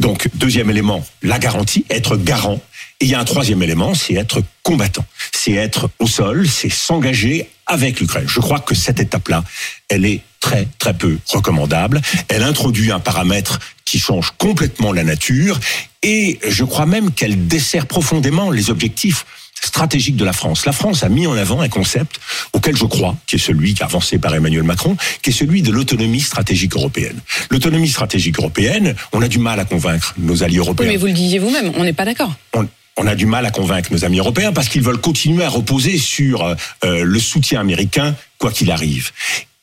Donc, 0.00 0.28
deuxième 0.34 0.70
élément, 0.70 1.06
la 1.22 1.38
garantie, 1.38 1.84
être 1.90 2.16
garant. 2.16 2.60
Et 3.00 3.06
il 3.06 3.10
y 3.10 3.14
a 3.14 3.20
un 3.20 3.24
troisième 3.24 3.62
élément, 3.62 3.94
c'est 3.94 4.14
être 4.14 4.42
combattant. 4.62 5.04
C'est 5.32 5.52
être 5.52 5.90
au 5.98 6.06
sol, 6.06 6.48
c'est 6.48 6.70
s'engager 6.70 7.48
avec 7.66 8.00
l'Ukraine. 8.00 8.26
Je 8.26 8.40
crois 8.40 8.60
que 8.60 8.74
cette 8.74 9.00
étape-là, 9.00 9.44
elle 9.88 10.04
est 10.06 10.20
très 10.40 10.68
très 10.78 10.94
peu 10.94 11.18
recommandable. 11.26 12.00
Elle 12.28 12.42
introduit 12.42 12.92
un 12.92 13.00
paramètre 13.00 13.58
qui 13.84 13.98
change 13.98 14.32
complètement 14.38 14.92
la 14.92 15.04
nature 15.04 15.58
et 16.02 16.38
je 16.46 16.64
crois 16.64 16.86
même 16.86 17.10
qu'elle 17.12 17.46
dessert 17.46 17.86
profondément 17.86 18.50
les 18.50 18.70
objectifs 18.70 19.24
stratégique 19.64 20.16
de 20.16 20.24
la 20.24 20.32
France. 20.32 20.66
La 20.66 20.72
France 20.72 21.02
a 21.02 21.08
mis 21.08 21.26
en 21.26 21.36
avant 21.36 21.60
un 21.60 21.68
concept 21.68 22.20
auquel 22.52 22.76
je 22.76 22.84
crois, 22.84 23.16
qui 23.26 23.36
est 23.36 23.38
celui 23.38 23.74
qui 23.74 23.82
a 23.82 23.86
avancé 23.86 24.18
par 24.18 24.34
Emmanuel 24.34 24.62
Macron, 24.62 24.96
qui 25.22 25.30
est 25.30 25.32
celui 25.32 25.62
de 25.62 25.72
l'autonomie 25.72 26.20
stratégique 26.20 26.74
européenne. 26.74 27.18
L'autonomie 27.50 27.88
stratégique 27.88 28.38
européenne, 28.38 28.94
on 29.12 29.22
a 29.22 29.28
du 29.28 29.38
mal 29.38 29.58
à 29.60 29.64
convaincre 29.64 30.14
nos 30.18 30.42
alliés 30.42 30.58
européens. 30.58 30.86
Oui, 30.86 30.94
mais 30.94 30.98
vous 30.98 31.06
le 31.06 31.12
disiez 31.12 31.38
vous-même, 31.38 31.72
on 31.76 31.84
n'est 31.84 31.92
pas 31.92 32.04
d'accord. 32.04 32.34
On, 32.52 32.66
on 32.96 33.06
a 33.06 33.14
du 33.14 33.26
mal 33.26 33.44
à 33.46 33.50
convaincre 33.50 33.92
nos 33.92 34.04
amis 34.04 34.18
européens 34.18 34.52
parce 34.52 34.68
qu'ils 34.68 34.82
veulent 34.82 35.00
continuer 35.00 35.44
à 35.44 35.48
reposer 35.48 35.98
sur 35.98 36.44
euh, 36.84 37.04
le 37.04 37.18
soutien 37.18 37.60
américain 37.60 38.14
quoi 38.38 38.52
qu'il 38.52 38.70
arrive 38.70 39.10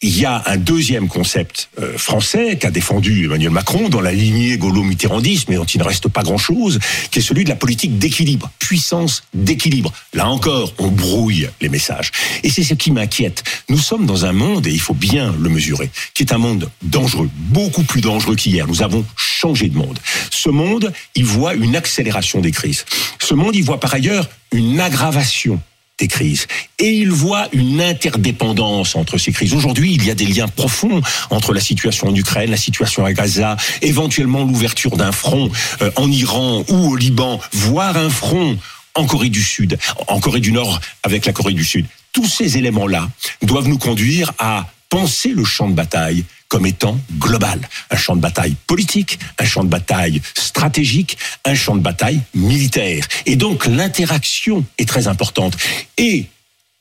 il 0.04 0.18
y 0.18 0.26
a 0.26 0.42
un 0.48 0.58
deuxième 0.58 1.08
concept 1.08 1.70
euh, 1.80 1.96
français 1.98 2.58
qu'a 2.58 2.72
défendu 2.72 3.26
Emmanuel 3.26 3.52
Macron 3.52 3.88
dans 3.88 4.02
la 4.02 4.12
lignée 4.12 4.58
gaulo-mitterrandiste, 4.58 5.48
mais 5.48 5.56
dont 5.56 5.66
il 5.66 5.78
ne 5.80 5.84
reste 5.84 6.08
pas 6.08 6.24
grand-chose, 6.24 6.80
qui 7.12 7.20
est 7.20 7.22
celui 7.22 7.44
de 7.44 7.50
la 7.50 7.56
politique 7.56 8.00
d'équilibre, 8.00 8.50
puissance 8.58 9.24
d'équilibre. 9.36 9.94
Là 10.14 10.28
encore, 10.28 10.74
on 10.80 10.88
brouille 10.88 11.50
les 11.62 11.70
messages. 11.70 12.12
Et 12.44 12.50
c'est 12.50 12.64
ce 12.64 12.74
qui 12.74 12.92
m'inquiète. 12.92 13.44
Nous 13.70 13.78
sommes 13.78 14.08
dans 14.08 14.26
un 14.26 14.32
monde, 14.32 14.66
et 14.66 14.72
il 14.72 14.82
faut 14.82 14.96
bien 14.96 15.36
le 15.40 15.50
mesurer, 15.50 15.92
qui 16.16 16.24
est 16.24 16.34
un 16.34 16.40
monde 16.40 16.70
dangereux, 16.82 17.30
beaucoup 17.36 17.84
plus 17.84 18.02
dangereux 18.02 18.36
qu'hier. 18.36 18.68
Nous 18.68 18.82
avons 18.82 19.06
changé 19.16 19.70
de 19.70 19.78
monde. 19.78 20.00
Ce 20.32 20.50
monde, 20.50 20.92
il 21.14 21.26
voit 21.26 21.54
une 21.54 21.76
accélération 21.76 22.42
des 22.42 22.52
crises. 22.52 22.86
Ce 23.20 23.36
monde, 23.36 23.56
il 23.56 23.64
voit 23.64 23.80
par 23.80 23.94
ailleurs 23.94 24.28
une 24.52 24.80
aggravation 24.80 25.62
crises. 26.08 26.48
Et 26.80 26.92
il 26.92 27.12
voit 27.12 27.48
une 27.52 27.82
interdépendance 27.82 28.96
entre 28.96 29.18
ces 29.18 29.32
crises. 29.32 29.54
Aujourd'hui, 29.54 29.94
il 29.94 30.06
y 30.06 30.12
a 30.12 30.16
des 30.16 30.26
liens 30.26 30.48
profonds 30.48 31.02
entre 31.30 31.54
la 31.54 31.62
situation 31.62 32.08
en 32.08 32.16
Ukraine, 32.16 32.52
la 32.52 32.58
situation 32.58 33.06
à 33.06 33.14
Gaza, 33.14 33.58
éventuellement 33.82 34.44
l'ouverture 34.44 34.98
d'un 34.98 35.12
front 35.12 35.50
euh, 35.82 35.92
en 35.96 36.10
Iran 36.12 36.64
ou 36.68 36.92
au 36.92 36.96
Liban, 36.96 37.40
voire 37.52 37.98
un 37.98 38.10
front 38.10 38.58
en 38.96 39.06
Corée 39.06 39.30
du 39.30 39.44
Sud, 39.44 39.78
en 40.08 40.20
Corée 40.20 40.40
du 40.40 40.52
Nord 40.52 40.82
avec 41.04 41.26
la 41.26 41.34
Corée 41.34 41.54
du 41.54 41.64
Sud. 41.64 41.86
Tous 42.14 42.28
ces 42.28 42.58
éléments-là 42.58 43.10
doivent 43.42 43.68
nous 43.68 43.78
conduire 43.78 44.34
à 44.38 44.68
penser 44.90 45.30
le 45.30 45.46
champ 45.46 45.70
de 45.70 45.74
bataille 45.74 46.26
comme 46.52 46.66
étant 46.66 47.00
global. 47.18 47.62
Un 47.92 47.96
champ 47.96 48.14
de 48.14 48.20
bataille 48.20 48.58
politique, 48.68 49.18
un 49.40 49.46
champ 49.46 49.64
de 49.64 49.70
bataille 49.70 50.22
stratégique, 50.38 51.18
un 51.46 51.56
champ 51.56 51.78
de 51.78 51.82
bataille 51.82 52.20
militaire. 52.36 53.08
Et 53.26 53.38
donc 53.38 53.66
l'interaction 53.66 54.66
est 54.78 54.88
très 54.88 55.08
importante. 55.08 55.56
Et 55.98 56.26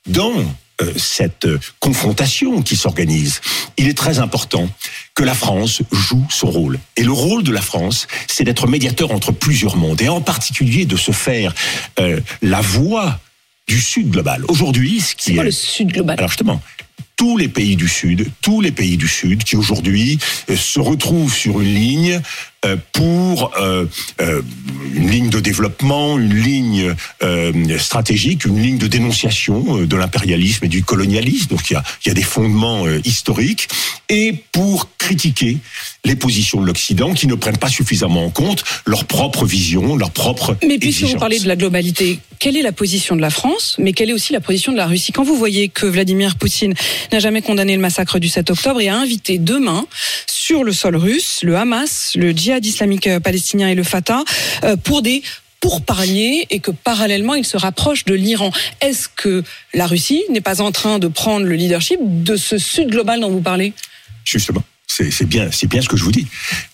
dans 0.06 0.32
euh, 0.82 0.92
cette 0.96 1.46
confrontation 1.78 2.62
qui 2.62 2.74
s'organise, 2.74 3.40
il 3.76 3.86
est 3.86 3.96
très 3.96 4.18
important 4.18 4.68
que 5.14 5.22
la 5.22 5.34
France 5.34 5.82
joue 5.92 6.26
son 6.30 6.50
rôle. 6.50 6.80
Et 6.96 7.04
le 7.04 7.12
rôle 7.12 7.44
de 7.44 7.52
la 7.52 7.62
France, 7.62 8.08
c'est 8.26 8.42
d'être 8.42 8.66
médiateur 8.66 9.12
entre 9.12 9.30
plusieurs 9.30 9.76
mondes, 9.76 10.02
et 10.02 10.08
en 10.08 10.20
particulier 10.20 10.84
de 10.84 10.96
se 10.96 11.12
faire 11.12 11.54
euh, 12.00 12.18
la 12.42 12.60
voix 12.60 13.20
du 13.68 13.80
Sud 13.80 14.10
global. 14.10 14.44
Aujourd'hui, 14.48 15.00
ce 15.00 15.14
qui 15.14 15.30
est... 15.30 15.34
Quoi, 15.34 15.44
le 15.44 15.52
Sud 15.52 15.92
global? 15.92 16.16
Alors 16.18 16.30
justement, 16.30 16.60
tous 17.20 17.36
les 17.36 17.48
pays 17.48 17.76
du 17.76 17.86
Sud, 17.86 18.26
tous 18.40 18.62
les 18.62 18.72
pays 18.72 18.96
du 18.96 19.06
Sud 19.06 19.44
qui 19.44 19.54
aujourd'hui 19.54 20.18
euh, 20.48 20.56
se 20.56 20.80
retrouvent 20.80 21.34
sur 21.34 21.60
une 21.60 21.74
ligne 21.74 22.22
pour 22.92 23.52
euh, 23.58 23.86
euh, 24.20 24.42
une 24.94 25.10
ligne 25.10 25.30
de 25.30 25.40
développement, 25.40 26.18
une 26.18 26.34
ligne 26.34 26.94
euh, 27.22 27.78
stratégique, 27.78 28.44
une 28.44 28.60
ligne 28.60 28.78
de 28.78 28.86
dénonciation 28.86 29.78
euh, 29.78 29.86
de 29.86 29.96
l'impérialisme 29.96 30.66
et 30.66 30.68
du 30.68 30.82
colonialisme. 30.82 31.48
Donc 31.48 31.70
il 31.70 31.74
y 31.74 31.76
a, 31.76 31.82
il 32.04 32.08
y 32.08 32.10
a 32.10 32.14
des 32.14 32.22
fondements 32.22 32.86
euh, 32.86 33.00
historiques. 33.04 33.68
Et 34.08 34.34
pour 34.52 34.88
critiquer 34.98 35.58
les 36.04 36.16
positions 36.16 36.60
de 36.60 36.66
l'Occident 36.66 37.14
qui 37.14 37.26
ne 37.26 37.34
prennent 37.34 37.56
pas 37.56 37.68
suffisamment 37.68 38.24
en 38.26 38.30
compte 38.30 38.64
leur 38.84 39.04
propre 39.04 39.46
vision, 39.46 39.96
leur 39.96 40.10
propre. 40.10 40.56
Mais 40.66 40.78
puisque 40.78 41.04
vous 41.04 41.16
parlez 41.16 41.38
de 41.38 41.48
la 41.48 41.56
globalité, 41.56 42.18
quelle 42.38 42.56
est 42.56 42.62
la 42.62 42.72
position 42.72 43.16
de 43.16 43.20
la 43.20 43.30
France, 43.30 43.76
mais 43.78 43.92
quelle 43.92 44.10
est 44.10 44.12
aussi 44.14 44.32
la 44.32 44.40
position 44.40 44.72
de 44.72 44.76
la 44.76 44.86
Russie? 44.86 45.12
Quand 45.12 45.22
vous 45.22 45.36
voyez 45.36 45.68
que 45.68 45.86
Vladimir 45.86 46.36
Poutine 46.36 46.74
n'a 47.12 47.18
jamais 47.18 47.42
condamné 47.42 47.74
le 47.74 47.80
massacre 47.80 48.18
du 48.18 48.28
7 48.28 48.50
octobre 48.50 48.80
et 48.80 48.88
a 48.88 48.96
invité 48.96 49.38
demain 49.38 49.86
sur 50.26 50.64
le 50.64 50.72
sol 50.72 50.96
russe 50.96 51.40
le 51.42 51.56
Hamas, 51.56 52.12
le 52.16 52.32
djihad 52.50 52.66
islamique 52.66 53.08
palestinien 53.20 53.68
et 53.68 53.74
le 53.74 53.84
Fatah 53.84 54.24
pour 54.82 55.02
des 55.02 55.22
pour 55.60 55.82
parler 55.82 56.46
et 56.50 56.58
que 56.58 56.70
parallèlement 56.70 57.34
il 57.34 57.44
se 57.44 57.56
rapproche 57.56 58.04
de 58.06 58.14
l'Iran. 58.14 58.50
Est-ce 58.80 59.08
que 59.08 59.44
la 59.74 59.86
Russie 59.86 60.24
n'est 60.30 60.40
pas 60.40 60.62
en 60.62 60.72
train 60.72 60.98
de 60.98 61.06
prendre 61.06 61.46
le 61.46 61.54
leadership 61.54 62.00
de 62.02 62.36
ce 62.36 62.58
Sud 62.58 62.88
global 62.88 63.20
dont 63.20 63.30
vous 63.30 63.42
parlez? 63.42 63.74
Justement, 64.24 64.64
c'est 64.86 65.26
bien, 65.26 65.48
bien 65.68 65.82
ce 65.82 65.88
que 65.88 65.96
je 65.96 66.04
vous 66.04 66.12
dis. 66.12 66.26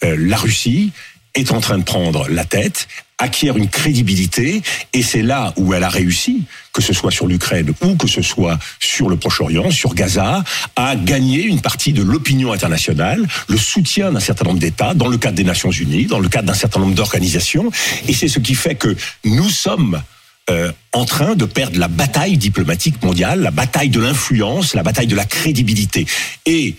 Euh, 0.04 0.16
la 0.18 0.36
Russie 0.36 0.92
est 1.36 1.52
en 1.52 1.60
train 1.60 1.78
de 1.78 1.84
prendre 1.84 2.28
la 2.28 2.44
tête, 2.44 2.88
acquiert 3.18 3.56
une 3.56 3.68
crédibilité, 3.68 4.62
et 4.92 5.02
c'est 5.02 5.22
là 5.22 5.52
où 5.56 5.72
elle 5.72 5.84
a 5.84 5.88
réussi, 5.88 6.42
que 6.72 6.82
ce 6.82 6.92
soit 6.92 7.10
sur 7.10 7.26
l'Ukraine 7.26 7.72
ou 7.82 7.94
que 7.94 8.08
ce 8.08 8.20
soit 8.20 8.58
sur 8.80 9.08
le 9.08 9.16
Proche-Orient, 9.16 9.70
sur 9.70 9.94
Gaza, 9.94 10.44
à 10.74 10.96
gagner 10.96 11.42
une 11.42 11.60
partie 11.60 11.92
de 11.92 12.02
l'opinion 12.02 12.52
internationale, 12.52 13.26
le 13.48 13.56
soutien 13.56 14.12
d'un 14.12 14.20
certain 14.20 14.44
nombre 14.44 14.58
d'États, 14.58 14.94
dans 14.94 15.08
le 15.08 15.16
cadre 15.16 15.36
des 15.36 15.44
Nations 15.44 15.70
Unies, 15.70 16.06
dans 16.06 16.18
le 16.18 16.28
cadre 16.28 16.48
d'un 16.48 16.54
certain 16.54 16.80
nombre 16.80 16.94
d'organisations, 16.94 17.70
et 18.08 18.12
c'est 18.12 18.28
ce 18.28 18.38
qui 18.38 18.54
fait 18.54 18.74
que 18.74 18.94
nous 19.24 19.48
sommes 19.48 20.02
euh, 20.48 20.70
en 20.92 21.04
train 21.04 21.34
de 21.34 21.44
perdre 21.44 21.78
la 21.78 21.88
bataille 21.88 22.38
diplomatique 22.38 23.02
mondiale, 23.02 23.40
la 23.40 23.50
bataille 23.50 23.88
de 23.88 24.00
l'influence, 24.00 24.74
la 24.74 24.82
bataille 24.82 25.08
de 25.08 25.16
la 25.16 25.24
crédibilité. 25.24 26.06
Et 26.44 26.76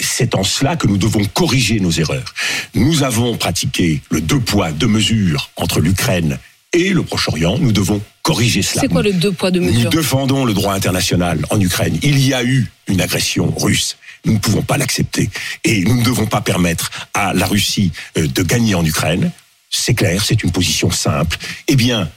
c'est 0.00 0.34
en 0.34 0.44
cela 0.44 0.76
que 0.76 0.86
nous 0.86 0.98
devons 0.98 1.24
corriger 1.24 1.80
nos 1.80 1.90
erreurs. 1.90 2.34
Nous 2.74 3.02
avons 3.02 3.36
pratiqué 3.36 4.00
le 4.10 4.20
deux 4.20 4.40
poids, 4.40 4.72
deux 4.72 4.86
mesures 4.86 5.50
entre 5.56 5.80
l'Ukraine 5.80 6.38
et 6.72 6.90
le 6.90 7.02
Proche-Orient. 7.02 7.58
Nous 7.58 7.72
devons 7.72 8.00
corriger 8.22 8.62
cela. 8.62 8.82
C'est 8.82 8.88
quoi 8.88 9.02
le 9.02 9.12
deux 9.12 9.32
poids, 9.32 9.50
deux 9.50 9.60
mesures? 9.60 9.84
Nous 9.84 9.90
défendons 9.90 10.44
le 10.44 10.54
droit 10.54 10.74
international 10.74 11.44
en 11.50 11.60
Ukraine. 11.60 11.98
Il 12.02 12.18
y 12.18 12.32
a 12.34 12.44
eu 12.44 12.70
une 12.86 13.00
agression 13.00 13.52
russe. 13.56 13.96
Nous 14.24 14.34
ne 14.34 14.38
pouvons 14.38 14.62
pas 14.62 14.76
l'accepter. 14.76 15.30
Et 15.64 15.82
nous 15.84 15.96
ne 15.96 16.04
devons 16.04 16.26
pas 16.26 16.40
permettre 16.40 16.90
à 17.14 17.32
la 17.32 17.46
Russie 17.46 17.92
euh, 18.18 18.26
de 18.26 18.42
gagner 18.42 18.74
en 18.74 18.84
Ukraine. 18.84 19.32
C'est 19.70 19.94
clair, 19.94 20.24
c'est 20.24 20.42
une 20.42 20.52
position 20.52 20.90
simple. 20.90 21.38
Eh 21.68 21.76
bien, 21.76 22.10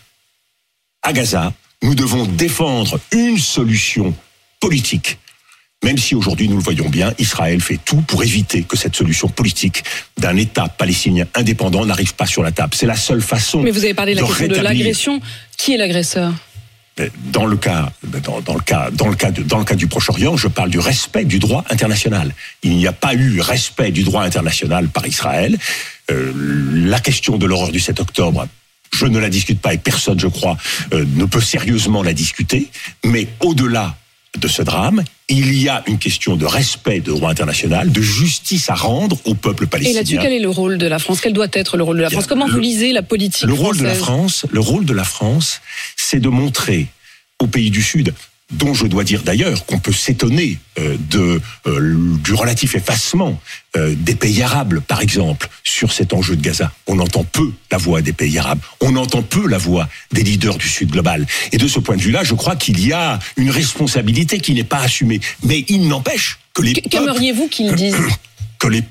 à 1.02 1.14
Gaza, 1.14 1.54
nous 1.82 1.96
devons 1.96 2.26
défendre 2.26 3.00
une 3.12 3.38
solution 3.38 4.14
politique 4.60 5.18
même 5.84 5.98
si 5.98 6.16
aujourd'hui, 6.16 6.48
nous 6.48 6.58
le 6.58 6.64
voyons 6.64 6.90
bien, 6.90 7.14
Israël 7.20 7.62
fait 7.62 7.80
tout 7.84 8.02
pour 8.02 8.24
éviter 8.24 8.64
que 8.64 8.78
cette 8.78 8.96
solution 8.96 9.28
politique 9.28 9.84
d'un 10.18 10.38
État 10.38 10.68
palestinien 10.70 11.26
indépendant 11.36 11.86
n'arrive 11.86 12.16
pas 12.16 12.26
sur 12.26 12.42
la 12.42 12.52
table. 12.52 12.74
C'est 12.74 12.86
la 12.86 12.96
seule 12.96 13.22
façon. 13.22 13.62
Mais 13.62 13.72
vous 13.72 13.84
avez 13.84 13.94
parlé 13.94 14.16
de 14.16 14.22
la 14.22 14.28
question 14.28 14.48
de 14.48 14.56
l'agression. 14.56 15.22
Qui 15.58 15.74
est 15.74 15.78
l'agresseur? 15.78 16.34
Dans 17.32 17.46
le 17.46 17.58
cas, 17.58 17.92
dans, 18.04 18.56
le 18.56 18.62
cas, 18.62 18.92
dans 18.92 19.08
le 19.08 19.16
cas, 19.16 19.32
dans 19.32 19.58
le 19.58 19.66
cas 19.66 19.76
du 19.76 19.88
Proche-Orient, 19.88 20.38
je 20.38 20.48
parle 20.48 20.70
du 20.70 20.78
respect 20.78 21.26
du 21.26 21.40
droit 21.40 21.66
international. 21.70 22.34
Il 22.62 22.78
n'y 22.78 22.86
a 22.86 22.92
pas 22.92 23.16
eu 23.16 23.42
respect 23.42 23.92
du 23.92 24.04
droit 24.04 24.24
international 24.24 24.88
par 24.90 25.08
Israël. 25.08 25.58
Euh, 26.12 26.32
la 26.86 27.00
question 27.00 27.38
de 27.38 27.48
l'horreur 27.48 27.72
du 27.72 27.80
7 27.80 28.00
octobre, 28.00 28.48
je 28.94 29.08
ne 29.08 29.18
la 29.18 29.30
discute 29.30 29.60
pas 29.60 29.74
et 29.74 29.80
personne, 29.80 30.20
je 30.20 30.28
crois, 30.28 30.56
euh, 30.94 31.04
ne 31.16 31.26
peut 31.26 31.42
sérieusement 31.42 32.04
la 32.04 32.14
discuter. 32.14 32.70
Mais 33.04 33.28
au-delà 33.40 33.98
de 34.40 34.48
ce 34.48 34.62
drame, 34.62 35.04
il 35.30 35.54
y 35.60 35.70
a 35.70 35.84
une 35.88 36.00
question 36.00 36.36
de 36.36 36.46
respect 36.46 37.00
de 37.00 37.12
droit 37.12 37.30
international, 37.30 37.92
de 37.92 38.02
justice 38.02 38.70
à 38.70 38.76
rendre 38.76 39.18
au 39.26 39.36
peuple 39.36 39.68
palestinien. 39.68 40.00
Et 40.00 40.04
là-dessus, 40.04 40.18
quel 40.22 40.34
est 40.34 40.40
le 40.40 40.50
rôle 40.50 40.78
de 40.78 40.88
la 40.88 41.00
France? 41.00 41.22
Quel 41.22 41.34
doit 41.34 41.48
être 41.54 41.78
le 41.78 41.84
rôle 41.84 41.98
de 41.98 42.02
la 42.02 42.10
France? 42.10 42.28
Comment 42.28 42.48
vous 42.48 42.60
lisez 42.60 42.92
la 42.94 43.04
politique 43.04 43.46
Le 43.46 43.54
rôle 43.54 43.78
de 43.78 43.84
la 43.84 43.94
France, 43.94 44.46
le 44.52 44.60
rôle 44.60 44.86
de 44.86 44.94
la 44.94 45.04
France, 45.04 45.62
c'est 45.96 46.20
de 46.20 46.30
montrer 46.30 46.88
aux 47.40 47.48
pays 47.48 47.72
du 47.72 47.82
Sud, 47.82 48.14
dont 48.54 48.74
je 48.74 48.86
dois 48.86 49.04
dire 49.04 49.24
d'ailleurs 49.24 49.66
qu'on 49.66 49.80
peut 49.80 49.92
s'étonner 49.92 50.58
euh, 50.80 50.98
de 51.10 51.42
euh, 51.68 52.18
du 52.24 52.34
relatif 52.34 52.76
effacement 52.76 53.40
euh, 53.76 53.96
des 53.96 54.16
pays 54.16 54.42
arabes, 54.42 54.80
par 54.80 55.02
exemple, 55.02 55.50
sur 55.64 55.92
cet 55.92 56.14
enjeu 56.14 56.36
de 56.36 56.42
Gaza. 56.42 56.72
On 56.88 57.00
entend 57.00 57.24
peu 57.24 57.52
la 57.72 57.78
voix 57.78 58.02
des 58.02 58.14
pays 58.14 58.38
arabes, 58.38 58.60
on 58.80 58.96
entend 58.96 59.22
peu 59.22 59.48
la 59.48 59.58
voix 59.58 59.90
des 60.12 60.24
leaders 60.24 60.58
du 60.58 60.68
Sud 60.68 60.92
global. 60.92 61.26
Et 61.52 61.58
de 61.58 61.68
ce 61.68 61.80
point 61.80 61.96
de 61.96 62.02
vue-là, 62.02 62.24
je 62.24 62.34
crois 62.34 62.56
qu'il 62.56 62.86
y 62.86 62.94
a 62.94 63.20
une 63.38 63.50
responsabilité 63.50 64.40
qui 64.40 64.54
n'est 64.54 64.64
pas 64.64 64.80
assumée. 64.80 65.20
Mais 65.44 65.66
il 65.68 65.88
n'empêche 65.88 66.40
que 66.54 66.62
les 66.62 66.74
Qu'aimeriez-vous 66.74 67.48
qu'ils 67.48 67.74
disent 67.76 67.96
que 68.60 68.68
les 68.68 68.84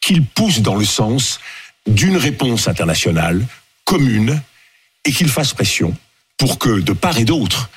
qu'ils 0.00 0.24
poussent 0.24 0.60
dans 0.60 0.76
le 0.76 0.84
sens 0.84 1.40
d'une 1.86 2.16
réponse 2.16 2.68
internationale 2.68 3.44
commune 3.84 4.40
et 5.04 5.12
qu'ils 5.12 5.28
fassent 5.28 5.54
pression 5.54 5.96
pour 6.36 6.58
que 6.58 6.80
de 6.80 6.92
part 6.92 7.18
et 7.18 7.24
d'autre 7.24 7.70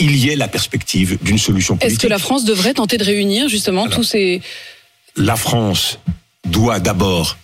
il 0.00 0.16
y 0.16 0.30
ait 0.30 0.36
la 0.36 0.48
perspective 0.48 1.18
d'une 1.22 1.38
solution 1.38 1.76
politique. 1.76 1.98
Est-ce 1.98 2.02
que 2.02 2.08
la 2.10 2.18
France 2.18 2.44
devrait 2.44 2.74
tenter 2.74 2.96
de 2.96 3.04
réunir 3.04 3.48
justement 3.48 3.88
tous 3.88 4.02
ces... 4.02 4.40
La 5.16 5.36
France 5.36 5.98
doit 6.44 6.80
d'abord 6.80 7.36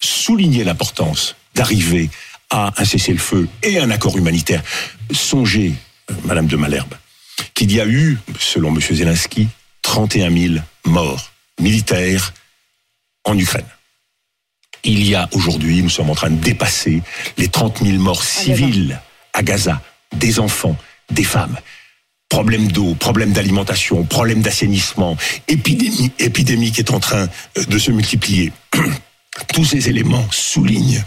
souligner 0.00 0.64
l'importance 0.64 1.34
d'arriver 1.54 2.10
à 2.50 2.72
un 2.76 2.84
cessez-le-feu 2.84 3.48
et 3.62 3.78
un 3.78 3.90
accord 3.90 4.16
humanitaire. 4.16 4.62
Songez, 5.10 5.74
euh, 6.10 6.14
Madame 6.24 6.46
de 6.46 6.56
Malherbe, 6.56 6.94
qu'il 7.54 7.72
y 7.72 7.80
a 7.80 7.86
eu, 7.86 8.18
selon 8.38 8.68
M. 8.74 8.80
Zelensky, 8.80 9.48
31 9.82 10.30
000 10.30 10.54
morts 10.84 11.32
militaires 11.60 12.32
en 13.24 13.36
Ukraine. 13.38 13.66
Il 14.84 15.06
y 15.06 15.14
a 15.14 15.28
aujourd'hui, 15.32 15.82
nous 15.82 15.88
sommes 15.88 16.10
en 16.10 16.14
train 16.14 16.30
de 16.30 16.40
dépasser 16.40 17.02
les 17.36 17.48
30 17.48 17.82
000 17.84 17.98
morts 17.98 18.22
civiles 18.22 19.00
à 19.32 19.42
Gaza, 19.42 19.82
des 20.14 20.38
enfants, 20.40 20.76
des 21.10 21.24
femmes 21.24 21.56
problème 22.28 22.70
d'eau, 22.70 22.94
problème 22.94 23.32
d'alimentation, 23.32 24.04
problème 24.04 24.42
d'assainissement, 24.42 25.16
épidémie, 25.48 26.12
épidémie 26.18 26.72
qui 26.72 26.80
est 26.80 26.90
en 26.90 27.00
train 27.00 27.28
euh, 27.56 27.64
de 27.64 27.78
se 27.78 27.90
multiplier. 27.90 28.52
Tous 29.54 29.64
ces 29.64 29.88
éléments 29.88 30.26
soulignent 30.30 31.02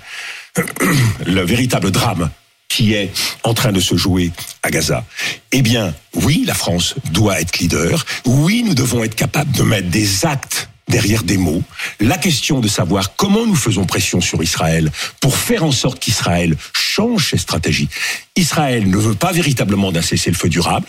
le 1.25 1.41
véritable 1.41 1.91
drame 1.91 2.29
qui 2.69 2.93
est 2.93 3.11
en 3.43 3.53
train 3.53 3.71
de 3.73 3.81
se 3.81 3.97
jouer 3.97 4.31
à 4.63 4.71
Gaza. 4.71 5.03
Eh 5.51 5.61
bien, 5.61 5.93
oui, 6.15 6.43
la 6.45 6.53
France 6.53 6.95
doit 7.11 7.41
être 7.41 7.59
leader. 7.59 8.05
Oui, 8.25 8.63
nous 8.65 8.73
devons 8.73 9.03
être 9.03 9.15
capables 9.15 9.51
de 9.51 9.63
mettre 9.63 9.89
des 9.89 10.25
actes 10.25 10.69
derrière 10.87 11.23
des 11.23 11.37
mots, 11.37 11.63
la 11.99 12.17
question 12.17 12.59
de 12.59 12.67
savoir 12.67 13.15
comment 13.15 13.45
nous 13.45 13.55
faisons 13.55 13.85
pression 13.85 14.19
sur 14.19 14.43
Israël 14.43 14.91
pour 15.21 15.37
faire 15.37 15.63
en 15.63 15.71
sorte 15.71 15.99
qu'Israël 15.99 16.55
change 16.91 17.29
ses 17.29 17.37
stratégies. 17.37 17.89
Israël 18.35 18.89
ne 18.89 18.97
veut 18.97 19.15
pas 19.15 19.31
véritablement 19.31 19.91
d'un 19.91 20.01
cessez-le-feu 20.01 20.49
durable. 20.49 20.87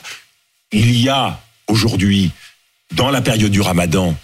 Il 0.72 0.98
y 0.98 1.08
a 1.08 1.40
aujourd'hui, 1.68 2.32
dans 2.92 3.10
la 3.10 3.20
période 3.20 3.52
du 3.52 3.60
ramadan, 3.60 4.16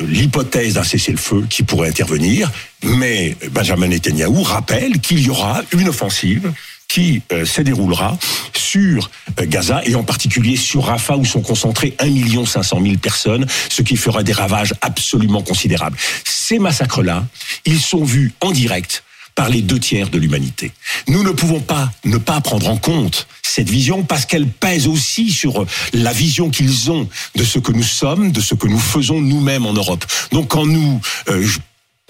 l'hypothèse 0.00 0.74
d'un 0.74 0.82
cessez-le-feu 0.82 1.46
qui 1.48 1.62
pourrait 1.62 1.90
intervenir, 1.90 2.50
mais 2.82 3.36
Benjamin 3.52 3.88
Netanyahu 3.88 4.42
rappelle 4.42 5.00
qu'il 5.00 5.20
y 5.20 5.30
aura 5.30 5.62
une 5.72 5.88
offensive 5.88 6.52
qui 6.88 7.22
euh, 7.32 7.46
se 7.46 7.62
déroulera 7.62 8.18
sur 8.52 9.10
euh, 9.40 9.46
Gaza 9.46 9.80
et 9.84 9.94
en 9.94 10.02
particulier 10.02 10.56
sur 10.56 10.84
Rafah 10.84 11.16
où 11.16 11.24
sont 11.24 11.40
concentrées 11.40 11.94
1 12.00 12.44
500 12.44 12.82
000 12.82 12.96
personnes, 12.96 13.46
ce 13.70 13.80
qui 13.80 13.96
fera 13.96 14.22
des 14.22 14.32
ravages 14.32 14.74
absolument 14.82 15.42
considérables. 15.42 15.96
Ces 16.24 16.58
massacres-là, 16.58 17.24
ils 17.64 17.80
sont 17.80 18.04
vus 18.04 18.32
en 18.40 18.50
direct 18.50 19.04
par 19.34 19.48
les 19.48 19.62
deux 19.62 19.78
tiers 19.78 20.08
de 20.08 20.18
l'humanité. 20.18 20.72
Nous 21.08 21.22
ne 21.22 21.30
pouvons 21.30 21.60
pas 21.60 21.90
ne 22.04 22.18
pas 22.18 22.40
prendre 22.40 22.68
en 22.68 22.76
compte 22.76 23.26
cette 23.42 23.68
vision 23.68 24.02
parce 24.02 24.26
qu'elle 24.26 24.46
pèse 24.46 24.86
aussi 24.86 25.30
sur 25.30 25.66
la 25.92 26.12
vision 26.12 26.50
qu'ils 26.50 26.90
ont 26.90 27.08
de 27.36 27.44
ce 27.44 27.58
que 27.58 27.72
nous 27.72 27.82
sommes, 27.82 28.32
de 28.32 28.40
ce 28.40 28.54
que 28.54 28.66
nous 28.66 28.78
faisons 28.78 29.20
nous-mêmes 29.20 29.66
en 29.66 29.72
Europe. 29.72 30.04
Donc 30.32 30.48
quand 30.48 30.66
nous 30.66 31.00
euh, 31.28 31.46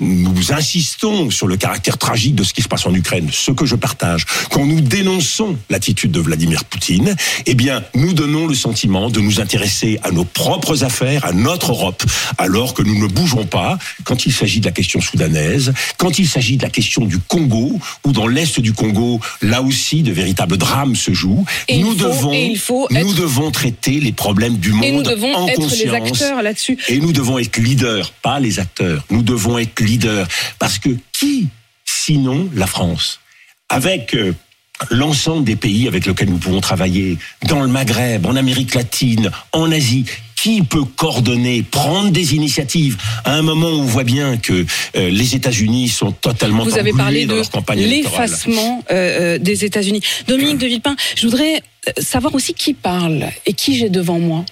nous 0.02 0.52
insistons 0.52 1.30
sur 1.30 1.46
le 1.46 1.56
caractère 1.56 1.98
tragique 1.98 2.34
de 2.34 2.42
ce 2.42 2.52
qui 2.52 2.62
se 2.62 2.68
passe 2.68 2.86
en 2.86 2.94
Ukraine, 2.94 3.28
ce 3.32 3.50
que 3.50 3.66
je 3.66 3.76
partage, 3.76 4.26
quand 4.50 4.66
nous 4.66 4.80
dénonçons 4.80 5.56
l'attitude 5.70 6.10
de 6.10 6.20
Vladimir 6.20 6.64
Poutine, 6.64 7.14
eh 7.46 7.54
bien, 7.54 7.82
nous 7.94 8.12
donnons 8.12 8.46
le 8.46 8.54
sentiment 8.54 9.10
de 9.10 9.20
nous 9.20 9.40
intéresser 9.40 9.98
à 10.02 10.10
nos 10.10 10.24
propres 10.24 10.84
affaires, 10.84 11.24
à 11.24 11.32
notre 11.32 11.72
Europe, 11.72 12.02
alors 12.38 12.74
que 12.74 12.82
nous 12.82 12.98
ne 12.98 13.06
bougeons 13.06 13.46
pas 13.46 13.78
quand 14.04 14.26
il 14.26 14.32
s'agit 14.32 14.60
de 14.60 14.66
la 14.66 14.72
question 14.72 15.00
soudanaise, 15.00 15.72
quand 15.96 16.18
il 16.18 16.28
s'agit 16.28 16.56
de 16.56 16.62
la 16.62 16.70
question 16.70 17.04
du 17.04 17.18
Congo, 17.18 17.78
ou 18.04 18.12
dans 18.12 18.26
l'est 18.26 18.60
du 18.60 18.72
Congo, 18.72 19.20
là 19.40 19.62
aussi, 19.62 20.02
de 20.02 20.12
véritables 20.12 20.56
drames 20.56 20.96
se 20.96 21.12
jouent. 21.12 21.44
nous 21.70 21.94
devons, 21.94 22.32
nous 22.90 23.14
devons 23.14 23.50
traiter 23.50 24.00
les 24.00 24.12
problèmes 24.12 24.56
du 24.56 24.72
monde 24.72 24.84
et 24.84 24.92
nous 24.92 25.02
devons 25.02 25.34
en 25.34 25.48
être 25.48 25.56
conscience. 25.56 25.82
Les 25.82 25.90
acteurs 25.90 26.42
là-dessus. 26.42 26.78
Et 26.88 26.98
nous 26.98 27.12
devons 27.12 27.38
être 27.38 27.56
leaders, 27.58 28.12
pas 28.22 28.40
les 28.40 28.58
acteurs. 28.58 29.04
Nous 29.10 29.22
devons 29.22 29.58
être 29.58 29.80
Parce 30.58 30.78
que 30.78 30.90
qui, 31.12 31.48
sinon 31.84 32.48
la 32.54 32.66
France, 32.66 33.20
avec 33.68 34.14
euh, 34.14 34.34
l'ensemble 34.90 35.44
des 35.44 35.56
pays 35.56 35.88
avec 35.88 36.06
lesquels 36.06 36.30
nous 36.30 36.38
pouvons 36.38 36.60
travailler, 36.60 37.18
dans 37.46 37.60
le 37.60 37.68
Maghreb, 37.68 38.26
en 38.26 38.36
Amérique 38.36 38.74
latine, 38.74 39.30
en 39.52 39.70
Asie, 39.70 40.06
qui 40.42 40.62
peut 40.62 40.84
coordonner, 40.84 41.62
prendre 41.62 42.10
des 42.10 42.34
initiatives 42.34 42.96
à 43.24 43.34
un 43.34 43.42
moment 43.42 43.68
où 43.70 43.78
on 43.78 43.84
voit 43.84 44.02
bien 44.02 44.38
que 44.38 44.66
euh, 44.96 45.08
les 45.08 45.36
États-Unis 45.36 45.88
sont 45.88 46.10
totalement 46.10 46.64
Vous 46.64 46.78
avez 46.78 46.90
englués 46.90 46.96
parlé 46.96 47.26
dans 47.26 47.34
de 47.34 47.38
leur 47.38 47.50
campagne 47.50 47.78
électorale? 47.78 48.28
l'effacement 48.28 48.84
euh, 48.90 49.36
euh, 49.36 49.38
des 49.38 49.64
États-Unis. 49.64 50.00
Dominique 50.26 50.58
de 50.58 50.66
Villepin, 50.66 50.96
je 51.14 51.28
voudrais 51.28 51.62
savoir 52.00 52.34
aussi 52.34 52.54
qui 52.54 52.74
parle 52.74 53.28
et 53.46 53.52
qui 53.52 53.78
j'ai 53.78 53.88
devant 53.88 54.18
moi. 54.18 54.44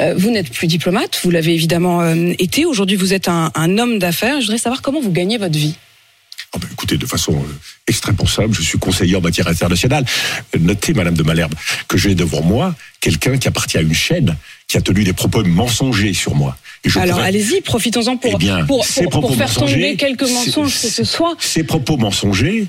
Euh, 0.00 0.14
vous 0.16 0.30
n'êtes 0.32 0.50
plus 0.50 0.66
diplomate, 0.66 1.20
vous 1.22 1.30
l'avez 1.30 1.54
évidemment 1.54 2.00
euh, 2.00 2.32
été. 2.40 2.64
Aujourd'hui, 2.64 2.96
vous 2.96 3.14
êtes 3.14 3.28
un, 3.28 3.52
un 3.54 3.78
homme 3.78 4.00
d'affaires. 4.00 4.40
Je 4.40 4.46
voudrais 4.46 4.58
savoir 4.58 4.82
comment 4.82 5.00
vous 5.00 5.12
gagnez 5.12 5.38
votre 5.38 5.56
vie. 5.56 5.76
Ah 6.54 6.58
ben, 6.58 6.68
écoutez, 6.72 6.96
de 6.96 7.06
façon 7.06 7.44
extrêmement 7.86 8.26
simple, 8.26 8.52
je 8.52 8.62
suis 8.62 8.78
conseiller 8.78 9.14
en 9.14 9.20
matière 9.20 9.46
internationale. 9.46 10.04
Notez, 10.58 10.92
Madame 10.94 11.14
de 11.14 11.22
Malherbe, 11.22 11.54
que 11.86 11.98
j'ai 11.98 12.14
devant 12.14 12.42
moi 12.42 12.74
quelqu'un 13.00 13.36
qui 13.36 13.46
appartient 13.46 13.78
à 13.78 13.82
une 13.82 13.94
chaîne 13.94 14.36
qui 14.68 14.76
a 14.76 14.80
tenu 14.80 15.04
des 15.04 15.12
propos 15.12 15.44
mensongers 15.44 16.12
sur 16.12 16.34
moi. 16.34 16.56
Et 16.84 16.88
je 16.88 16.98
Alors 16.98 17.16
pourrais- 17.16 17.28
allez-y, 17.28 17.60
profitons-en 17.60 18.16
pour, 18.16 18.32
Eh 18.34 18.36
bien, 18.36 18.64
pour, 18.66 18.84
pour- 19.10 19.34
faire 19.36 19.52
tomber 19.54 19.96
quelques 19.96 20.22
mensonges 20.28 20.80
que 20.80 20.88
ce 20.88 21.04
soit. 21.04 21.36
Ces 21.40 21.64
propos 21.64 21.96
mensongers, 21.96 22.66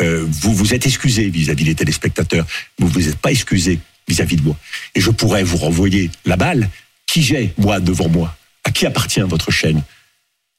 euh, 0.00 0.24
vous 0.28 0.54
vous 0.54 0.74
êtes 0.74 0.86
excusé 0.86 1.28
vis-à-vis 1.28 1.64
des 1.64 1.74
téléspectateurs. 1.74 2.46
Vous 2.78 2.88
vous 2.88 3.08
êtes 3.08 3.16
pas 3.16 3.30
excusé 3.30 3.78
vis-à-vis 4.06 4.36
de 4.36 4.42
moi. 4.42 4.56
Et 4.94 5.00
je 5.00 5.10
pourrais 5.10 5.42
vous 5.42 5.56
renvoyer 5.56 6.10
la 6.24 6.36
balle. 6.36 6.68
Qui 7.06 7.22
j'ai, 7.22 7.52
moi, 7.56 7.80
devant 7.80 8.08
moi? 8.08 8.34
À 8.64 8.70
qui 8.70 8.84
appartient 8.84 9.20
votre 9.20 9.50
chaîne? 9.50 9.82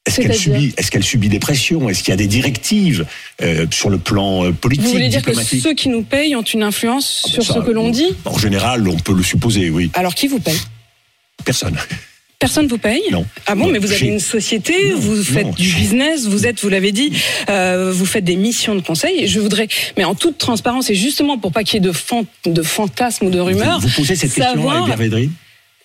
Est-ce 0.06 0.20
qu'elle 0.20 0.34
subit, 0.34 0.74
est-ce 0.76 0.90
qu'elle 0.90 1.04
subit 1.04 1.28
des 1.28 1.38
pressions? 1.38 1.88
Est-ce 1.88 2.02
qu'il 2.02 2.10
y 2.10 2.14
a 2.14 2.16
des 2.16 2.26
directives 2.26 3.06
euh, 3.42 3.66
sur 3.70 3.90
le 3.90 3.98
plan 3.98 4.44
euh, 4.46 4.50
politique, 4.52 4.86
Vous 4.86 4.92
voulez 4.92 5.08
dire 5.08 5.22
que 5.22 5.34
ceux 5.34 5.74
qui 5.74 5.88
nous 5.88 6.02
payent 6.02 6.34
ont 6.34 6.42
une 6.42 6.62
influence 6.64 7.06
sur 7.26 7.44
Ça, 7.44 7.54
ce 7.54 7.58
que 7.60 7.70
l'on 7.70 7.90
dit? 7.90 8.08
En 8.24 8.38
général, 8.38 8.88
on 8.88 8.96
peut 8.98 9.12
le 9.14 9.22
supposer, 9.22 9.70
oui. 9.70 9.90
Alors 9.94 10.14
qui 10.14 10.26
vous 10.26 10.40
paye? 10.40 10.58
Personne. 11.44 11.76
Personne 12.38 12.66
vous 12.68 12.78
paye 12.78 13.02
Non. 13.12 13.26
Ah 13.46 13.54
bon, 13.54 13.66
Non, 13.66 13.72
mais 13.72 13.78
vous 13.78 13.92
avez 13.92 14.06
une 14.06 14.18
société, 14.18 14.92
Non, 14.92 14.98
vous 14.98 15.22
faites 15.22 15.44
non, 15.46 15.52
du 15.52 15.68
business, 15.74 16.26
vous 16.26 16.46
êtes, 16.46 16.60
vous 16.62 16.70
l'avez 16.70 16.90
dit, 16.90 17.12
euh, 17.50 17.92
vous 17.94 18.06
faites 18.06 18.24
des 18.24 18.36
missions 18.36 18.74
de 18.74 18.80
conseil. 18.80 19.26
Je 19.28 19.40
voudrais, 19.40 19.68
mais 19.98 20.04
en 20.04 20.14
toute 20.14 20.38
transparence 20.38 20.88
et 20.88 20.94
justement 20.94 21.36
pour 21.36 21.52
pas 21.52 21.64
qu'il 21.64 21.74
y 21.74 21.76
ait 21.84 21.86
de, 21.86 21.92
fan- 21.92 22.24
de 22.46 22.62
fantasmes 22.62 23.26
ou 23.26 23.30
de 23.30 23.40
rumeurs, 23.40 23.80
Vous, 23.80 23.88
vous 23.88 23.94
posez 23.94 24.16
cette 24.16 24.32
question 24.32 24.54
savoir- 24.54 24.90
à 24.90 24.96
Védrine 24.96 25.30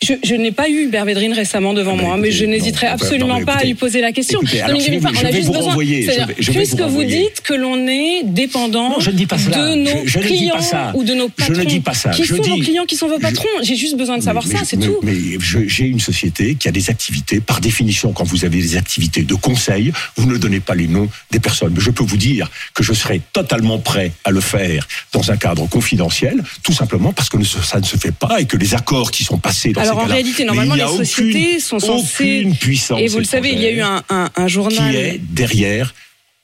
je, 0.05 0.13
je 0.23 0.35
n'ai 0.35 0.51
pas 0.51 0.69
eu 0.69 0.85
Hubert 0.85 1.05
Védrine 1.05 1.33
récemment 1.33 1.73
devant 1.73 1.93
Ah 1.93 1.97
bah 1.97 2.03
moi, 2.03 2.17
mais 2.17 2.31
je 2.31 2.45
n'hésiterai 2.45 2.87
non, 2.87 2.93
absolument 2.93 3.39
non, 3.39 3.45
pas 3.45 3.53
à 3.55 3.63
lui 3.63 3.73
poser 3.73 4.01
la 4.01 4.11
question. 4.11 4.39
écoutez, 4.41 4.61
alors 4.61 4.79
je 4.79 4.91
vous- 4.91 5.05
on 5.07 5.13
je 5.13 5.25
a 5.25 5.31
juste 5.31 5.47
vous 5.47 5.53
besoin- 5.53 5.75
je 5.83 6.41
je 6.43 6.51
puisque 6.51 6.79
vous 6.81 6.89
vous 6.89 7.03
dites 7.03 7.41
que 7.43 7.53
l'on 7.53 7.87
est 7.87 8.23
dépendant 8.23 8.89
Non, 8.91 8.99
je 8.99 9.11
ne 9.11 9.15
dis 9.15 9.25
pas 9.25 9.37
cela. 9.37 9.57
de 9.69 9.75
nos 9.75 9.89
Je- 10.05 10.09
je 10.11 10.19
clients 10.19 10.55
pas 10.71 10.91
ou 10.95 11.03
de 11.03 11.13
nos 11.13 11.27
Je 11.27 11.31
patrons. 11.45 11.53
ne 11.63 11.63
dis 11.65 11.79
pas 11.79 11.93
ça. 11.93 12.09
Qui 12.11 12.23
Je 12.23 12.35
sont 12.35 12.41
vos 12.41 12.55
dis- 12.55 12.61
clients, 12.61 12.85
qui 12.85 12.95
sont 12.95 13.07
vos 13.07 13.19
patrons 13.19 13.45
J'ai 13.63 13.75
juste 13.75 13.97
besoin 13.97 14.17
de 14.17 14.23
savoir 14.23 14.45
Mais- 14.47 14.55
ça, 14.57 14.61
c'est 14.65 14.77
tout. 14.77 14.97
Mais 15.03 15.13
je- 15.39 15.67
j'ai 15.67 15.85
une 15.85 15.99
société 15.99 16.55
qui 16.55 16.67
a 16.67 16.71
des 16.71 16.89
activités. 16.89 17.39
Par 17.39 17.59
définition, 17.61 18.11
quand 18.13 18.25
vous 18.25 18.45
avez 18.45 18.59
des 18.61 18.75
activités 18.77 19.23
de 19.23 19.33
conseil, 19.35 19.91
vous 20.17 20.25
ne 20.27 20.37
donnez 20.37 20.59
pas 20.59 20.75
les 20.75 20.87
noms 20.87 21.09
des 21.31 21.39
personnes. 21.39 21.73
Mais 21.75 21.81
je 21.81 21.89
peux 21.91 22.03
vous 22.03 22.17
dire 22.17 22.49
que 22.73 22.83
je 22.83 22.93
serai 22.93 23.21
totalement 23.33 23.79
prêt 23.79 24.11
à 24.23 24.31
le 24.31 24.41
faire 24.41 24.87
dans 25.13 25.31
un 25.31 25.37
cadre 25.37 25.67
confidentiel, 25.67 26.43
tout 26.63 26.73
simplement 26.73 27.13
parce 27.13 27.29
que 27.29 27.41
ça 27.43 27.79
ne 27.79 27.85
se 27.85 27.97
fait 27.97 28.11
pas 28.13 28.39
et 28.39 28.45
que 28.45 28.57
les 28.57 28.73
accords 28.75 29.11
qui 29.11 29.23
sont 29.23 29.37
passés 29.37 29.71
dans 29.71 29.81
Alors 29.81 29.94
en 29.97 30.05
réalité, 30.05 30.43
normalement, 30.45 30.75
les 30.75 30.83
aucune- 30.83 31.05
sociétés 31.05 31.59
sont 31.59 31.79
censées. 31.79 32.39
aucune 32.41 32.55
puissance 32.55 32.99
Et 33.01 33.07
vous 33.07 33.19
le 33.19 33.23
savez, 33.25 33.51
il 33.51 33.59
y 33.61 33.65
a 33.65 33.71
eu 33.71 33.81
un, 33.81 34.01
un, 34.09 34.29
un 34.35 34.47
journal. 34.47 34.91
qui 34.91 34.97
est 34.97 35.19
derrière. 35.19 35.93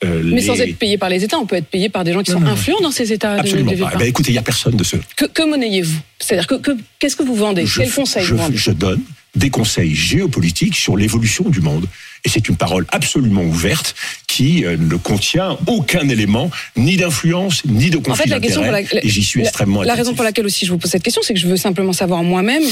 euh, 0.04 0.20
Mais 0.24 0.40
les- 0.40 0.46
sans 0.46 0.58
être 0.60 0.76
payé 0.76 0.98
par 0.98 1.08
les 1.08 1.22
États, 1.22 1.38
on 1.38 1.46
peut 1.46 1.56
être 1.56 1.68
payé 1.68 1.88
par 1.88 2.02
des 2.04 2.12
gens 2.12 2.22
qui 2.22 2.32
Non, 2.32 2.38
sont 2.38 2.40
non, 2.44 2.46
non. 2.48 2.52
influents 2.54 2.80
dans 2.80 2.90
ces 2.90 3.12
États. 3.12 3.34
Absolument 3.34 3.72
de 3.72 3.76
pas. 3.76 3.90
Eh 3.94 3.98
ben, 3.98 4.08
écoutez, 4.08 4.30
il 4.30 4.34
n'y 4.34 4.38
a 4.38 4.42
personne 4.42 4.76
de 4.76 4.84
ce. 4.84 4.96
Que, 5.16 5.26
que 5.26 5.42
monnayez-vous? 5.48 5.98
C'est-à-dire 6.20 6.46
que 6.46 6.56
que- 6.56 6.76
qu'est-ce 6.98 7.14
que 7.16 7.22
vous 7.22 7.36
vendez? 7.36 7.66
Je, 7.66 7.80
Quel 7.82 7.90
conseil 7.92 8.24
je, 8.24 8.32
vous 8.34 8.38
vendez? 8.42 8.56
je 8.56 8.70
donne 8.72 9.00
des 9.34 9.48
conseils 9.48 9.94
géopolitiques 9.94 10.76
sur 10.76 10.96
l'évolution 10.96 11.48
du 11.48 11.60
monde. 11.60 11.86
Et 12.24 12.28
c'est 12.28 12.48
une 12.48 12.56
parole 12.56 12.86
absolument 12.92 13.42
ouverte 13.42 13.94
qui 14.28 14.64
euh, 14.64 14.76
ne 14.78 14.94
contient 14.96 15.56
aucun 15.66 16.08
élément 16.08 16.50
ni 16.76 16.96
d'influence 16.96 17.64
ni 17.64 17.90
de 17.90 17.98
En 17.98 18.02
conflit 18.02 18.24
fait, 18.24 18.28
la 18.30 18.40
question 18.40 18.62
pour 18.62 18.76
Et 18.76 18.86
j'y 19.08 19.24
suis 19.24 19.40
la- 19.40 19.46
extrêmement 19.48 19.82
la 19.82 19.94
raison 19.94 20.14
pour 20.14 20.22
laquelle 20.22 20.46
aussi 20.46 20.66
je 20.66 20.70
vous 20.72 20.78
pose 20.78 20.90
cette 20.90 21.02
question, 21.02 21.22
c'est 21.24 21.34
que 21.34 21.40
je 21.40 21.48
veux 21.48 21.56
simplement 21.56 21.92
savoir 21.92 22.22
moi-même 22.22 22.62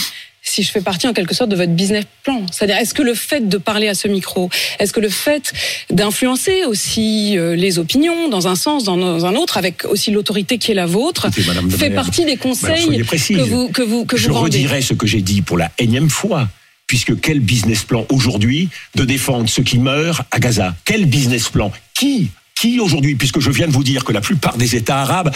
si 0.43 0.63
je 0.63 0.71
fais 0.71 0.81
partie 0.81 1.07
en 1.07 1.13
quelque 1.13 1.35
sorte 1.35 1.51
de 1.51 1.57
votre 1.57 1.73
business 1.73 2.05
plan. 2.23 2.45
C'est-à-dire, 2.51 2.77
est-ce 2.77 2.95
que 2.95 3.03
le 3.03 3.15
fait 3.15 3.49
de 3.49 3.59
parler 3.59 3.89
à 3.89 3.95
ce 3.95 4.09
micro, 4.09 4.51
est-ce 4.79 4.93
que 4.93 5.01
le 5.01 5.09
fait 5.09 5.53
d'influencer 5.91 6.65
aussi 6.65 7.37
euh, 7.39 7.55
les 7.55 7.79
opinions 7.79 8.29
dans 8.29 8.49
un 8.49 8.55
sens, 8.55 8.85
dans 8.85 9.27
un 9.27 9.35
autre, 9.35 9.59
avec 9.59 9.85
aussi 9.85 10.11
l'autorité 10.11 10.59
qui 10.59 10.73
est 10.73 10.75
la 10.75 10.87
vôtre, 10.87 11.27
Écoutez, 11.27 11.47
Madame 11.47 11.69
de 11.69 11.77
fait 11.77 11.91
partie 11.91 12.25
des 12.25 12.37
conseils 12.37 13.03
que 13.05 13.43
vous 13.43 13.69
que 13.69 13.83
vous 13.83 14.05
que 14.05 14.17
je 14.17 14.29
vous 14.29 14.39
redirai 14.39 14.83
ce 14.83 14.95
que 14.95 15.07
j'ai 15.07 15.23
dit 15.23 15.43
pour 15.43 15.59
la 15.59 15.71
énième 15.79 16.11
fois. 16.11 16.49
Puisque 16.87 17.21
quel 17.21 17.39
business 17.39 17.85
plan 17.85 18.05
aujourd'hui 18.09 18.69
de 18.97 19.05
défendre 19.05 19.49
ceux 19.49 19.63
qui 19.63 19.79
meurent 19.79 20.25
à 20.33 20.41
Gaza? 20.41 20.75
Quel 20.85 21.07
business 21.07 21.49
plan? 21.49 21.71
Qui? 21.95 22.31
Qui 22.57 22.81
aujourd'hui? 22.81 23.15
Puisque 23.15 23.39
je 23.39 23.51
viens 23.51 23.69
de 23.69 23.73
vous 23.73 23.85
dire 23.85 24.05
que 24.05 24.13
la 24.13 24.21
plupart 24.21 24.57
des 24.57 24.75
États 24.75 25.01
arabes 25.01 25.33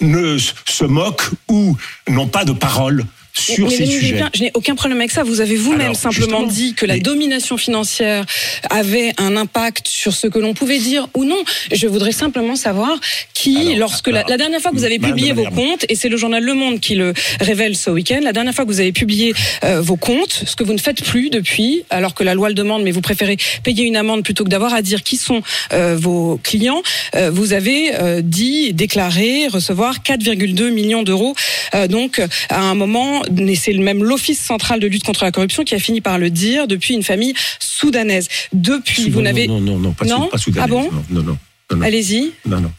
ne 0.00 0.38
se 0.38 0.84
moquent 0.84 1.30
ou 1.48 1.76
n'ont 2.08 2.28
pas 2.28 2.46
de 2.46 2.52
parole 2.52 3.04
sur 3.38 3.68
Mais 3.68 3.76
ces 3.76 3.86
sujets. 3.86 4.22
Je 4.34 4.42
n'ai 4.42 4.50
aucun 4.54 4.74
problème 4.74 4.98
avec 4.98 5.10
ça. 5.10 5.22
Vous 5.22 5.40
avez 5.40 5.56
vous-même 5.56 5.94
simplement 5.94 6.42
dit 6.42 6.74
que 6.74 6.86
la 6.86 6.94
mais- 6.94 7.00
domination 7.00 7.56
financière 7.56 8.24
avait 8.70 9.12
un 9.18 9.36
impact 9.36 9.88
sur 9.88 10.12
ce 10.14 10.26
que 10.26 10.38
l'on 10.38 10.54
pouvait 10.54 10.78
dire 10.78 11.08
ou 11.14 11.24
non. 11.24 11.38
Je 11.72 11.86
voudrais 11.86 12.12
simplement 12.12 12.56
savoir 12.56 12.98
qui, 13.34 13.56
Alors, 13.74 13.78
lorsque 13.90 14.08
la, 14.08 14.18
alors, 14.20 14.30
la 14.30 14.36
dernière 14.38 14.60
fois 14.60 14.70
que 14.70 14.76
vous 14.76 14.84
avez 14.84 14.98
publié 14.98 15.32
vos 15.32 15.44
comptes, 15.44 15.84
et 15.88 15.94
c'est 15.94 16.08
le 16.08 16.16
journal 16.16 16.42
Le 16.42 16.54
Monde 16.54 16.80
qui 16.80 16.94
le 16.94 17.12
révèle 17.40 17.76
ce 17.76 17.90
week-end, 17.90 18.20
la 18.22 18.32
dernière 18.32 18.54
fois 18.54 18.64
que 18.64 18.70
vous 18.70 18.80
avez 18.80 18.92
publié 18.92 19.34
euh, 19.64 19.80
vos 19.80 19.96
comptes, 19.96 20.42
ce 20.46 20.56
que 20.56 20.64
vous 20.64 20.72
ne 20.72 20.78
faites 20.78 21.04
plus 21.04 21.30
depuis, 21.30 21.84
alors 21.90 22.14
que 22.14 22.24
la 22.24 22.34
loi 22.34 22.48
le 22.48 22.54
demande, 22.54 22.82
mais 22.82 22.90
vous 22.90 23.00
préférez 23.00 23.36
payer 23.62 23.84
une 23.84 23.96
amende 23.96 24.22
plutôt 24.24 24.44
que 24.44 24.48
d'avoir 24.48 24.74
à 24.74 24.82
dire 24.82 25.02
qui 25.02 25.16
sont 25.16 25.42
euh, 25.72 25.96
vos 25.98 26.38
clients, 26.42 26.82
euh, 27.14 27.30
vous 27.30 27.52
avez 27.52 27.92
dit, 28.22 28.72
déclaré 28.72 29.46
recevoir 29.48 29.96
4,2 30.02 30.70
millions 30.70 31.02
d'euros. 31.02 31.34
Donc, 31.88 32.20
à 32.48 32.60
un 32.60 32.74
moment, 32.74 33.22
et 33.36 33.54
c'est 33.56 33.72
même 33.74 34.02
l'Office 34.04 34.40
central 34.40 34.80
de 34.80 34.86
lutte 34.86 35.04
contre 35.04 35.24
la 35.24 35.32
corruption 35.32 35.64
qui 35.64 35.74
a 35.74 35.78
fini 35.78 36.00
par 36.00 36.18
le 36.18 36.30
dire 36.30 36.66
depuis 36.68 36.94
une 36.94 37.02
famille 37.02 37.34
soudanaise. 37.58 38.28
Depuis, 38.52 39.10
vous 39.10 39.22
n'avez 39.22 39.46
non, 39.46 39.60
non, 39.60 39.78
non, 39.78 39.92
pas, 39.92 40.04
Non 40.04 40.28
pas 40.28 40.38
soudanaise, 40.38 40.64
Ah 40.64 40.68
bon 40.68 40.82
non, 40.84 41.04
non, 41.10 41.22
non, 41.22 41.38
non, 41.70 41.76
non, 41.76 41.82
Allez-y. 41.82 42.32
non, 42.46 42.60
non. 42.60 42.72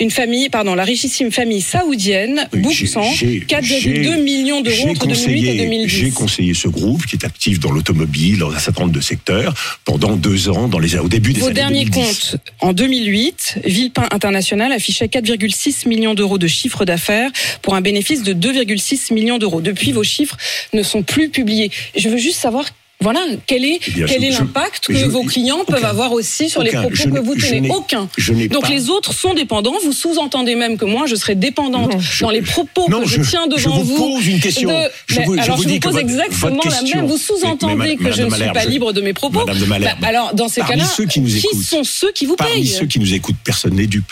Une 0.00 0.10
famille, 0.10 0.48
pardon, 0.48 0.74
la 0.74 0.82
richissime 0.82 1.30
famille 1.30 1.60
saoudienne, 1.60 2.48
Bouksan, 2.52 3.04
j'ai- 3.14 3.38
4,2 3.46 3.78
j'ai- 3.80 4.16
millions 4.22 4.60
d'euros 4.60 4.88
entre 4.88 5.06
2008 5.06 5.30
et 5.38 5.46
conseillé- 5.46 5.56
2010. 5.56 5.88
J'ai 5.88 6.10
conseillé 6.10 6.52
ce 6.54 6.66
groupe 6.66 7.06
qui 7.06 7.14
est 7.14 7.24
actif 7.24 7.60
dans 7.60 7.70
l'automobile, 7.70 8.38
dans 8.40 8.50
un 8.50 8.58
certain 8.58 8.82
nombre 8.82 8.92
de 8.92 9.00
secteurs, 9.00 9.54
pendant 9.84 10.16
deux 10.16 10.48
ans, 10.48 10.66
dans 10.66 10.80
les, 10.80 10.96
au 10.98 11.06
début 11.08 11.32
des 11.32 11.38
Vos 11.40 11.46
années 11.46 11.54
derniers 11.54 11.84
2010. 11.84 12.30
comptes, 12.32 12.36
en 12.58 12.72
2008, 12.72 13.60
Villepin 13.64 14.08
International 14.10 14.72
affichait 14.72 15.06
4,6 15.06 15.86
millions 15.86 16.14
d'euros 16.14 16.38
de 16.38 16.48
chiffre 16.48 16.84
d'affaires 16.84 17.30
pour 17.62 17.76
un 17.76 17.80
bénéfice 17.80 18.24
de 18.24 18.32
2,6 18.32 19.12
millions 19.14 19.38
d'euros. 19.38 19.60
Depuis, 19.60 19.92
vos 19.92 20.02
chiffres 20.02 20.36
ne 20.72 20.82
sont 20.82 21.04
plus 21.04 21.28
publiés. 21.28 21.70
Je 21.96 22.08
veux 22.08 22.18
juste 22.18 22.40
savoir, 22.40 22.64
voilà, 23.00 23.20
quel 23.46 23.64
est, 23.64 23.80
Eh 23.86 23.92
quel 23.92 24.08
je- 24.08 24.26
est 24.26 24.32
je- 24.32 24.38
l'impact 24.38 24.86
que 24.86 24.94
je- 24.94 25.04
vos 25.06 25.24
clients 25.24 25.64
peuvent 25.66 25.78
aucun. 25.80 25.88
avoir 25.88 26.12
aussi 26.12 26.48
sur 26.48 26.62
les 26.62 26.70
propos 26.70 26.88
Je 26.94 27.04
que 27.04 27.18
vous 27.18 27.34
je 27.38 27.46
tenez. 27.48 27.70
Aucun. 27.70 28.08
je 28.16 28.32
Donc 28.48 28.62
pas- 28.62 28.68
les 28.68 28.88
autres 28.88 29.12
sont 29.12 29.34
dépendants. 29.34 29.74
Vous 29.84 29.92
sous-entendez 29.92 30.54
même 30.54 30.76
que 30.78 30.84
moi, 30.84 31.04
je 31.06 31.14
serais 31.16 31.34
dépendante 31.34 31.92
Non, 31.92 31.98
je- 32.00 32.24
dans 32.24 32.30
les 32.30 32.40
propos 32.42 32.88
non, 32.88 33.02
que 33.02 33.08
je, 33.08 33.22
je- 33.22 33.30
tiens 33.30 33.44
je 33.50 33.56
devant 33.64 33.78
vous 33.82 33.96
pose 33.96 34.26
une 34.26 34.40
question. 34.40 34.68
de- 34.70 34.88
Je 35.06 35.20
vous- 35.20 35.34
je 35.36 35.40
alors 35.40 35.56
vous 35.56 35.62
je 35.64 35.68
vous 35.68 35.80
pose 35.80 35.96
exactement 35.98 36.62
la 36.64 36.82
même. 36.82 37.06
Vous 37.06 37.18
sous-entendez 37.18 37.74
mais 37.76 37.96
que 37.96 38.02
Madame 38.04 38.16
je 38.18 38.22
ne 38.22 38.30
de 38.30 38.34
suis 38.36 38.52
pas 38.52 38.60
je- 38.64 38.68
libre 38.70 38.92
de 38.92 39.00
mes 39.00 39.12
propos. 39.12 39.40
Madame 39.40 39.58
de 39.58 39.64
Malherbe, 39.66 40.00
Bah, 40.00 40.08
alors 40.08 40.34
dans 40.34 40.48
ces 40.48 40.62
cas-là, 40.62 40.84
ceux 40.84 41.04
qui 41.06 41.20
sont 41.64 41.84
ceux 41.84 42.12
qui 42.12 42.26
vous 42.26 42.36
Parmi 42.36 42.54
payent 42.54 42.66
ceux 42.68 42.86
qui 42.86 42.98
nous 43.00 43.12
écoutent, 43.12 43.36
personne 43.44 43.74
n'est 43.74 43.86
dupe. 43.86 44.10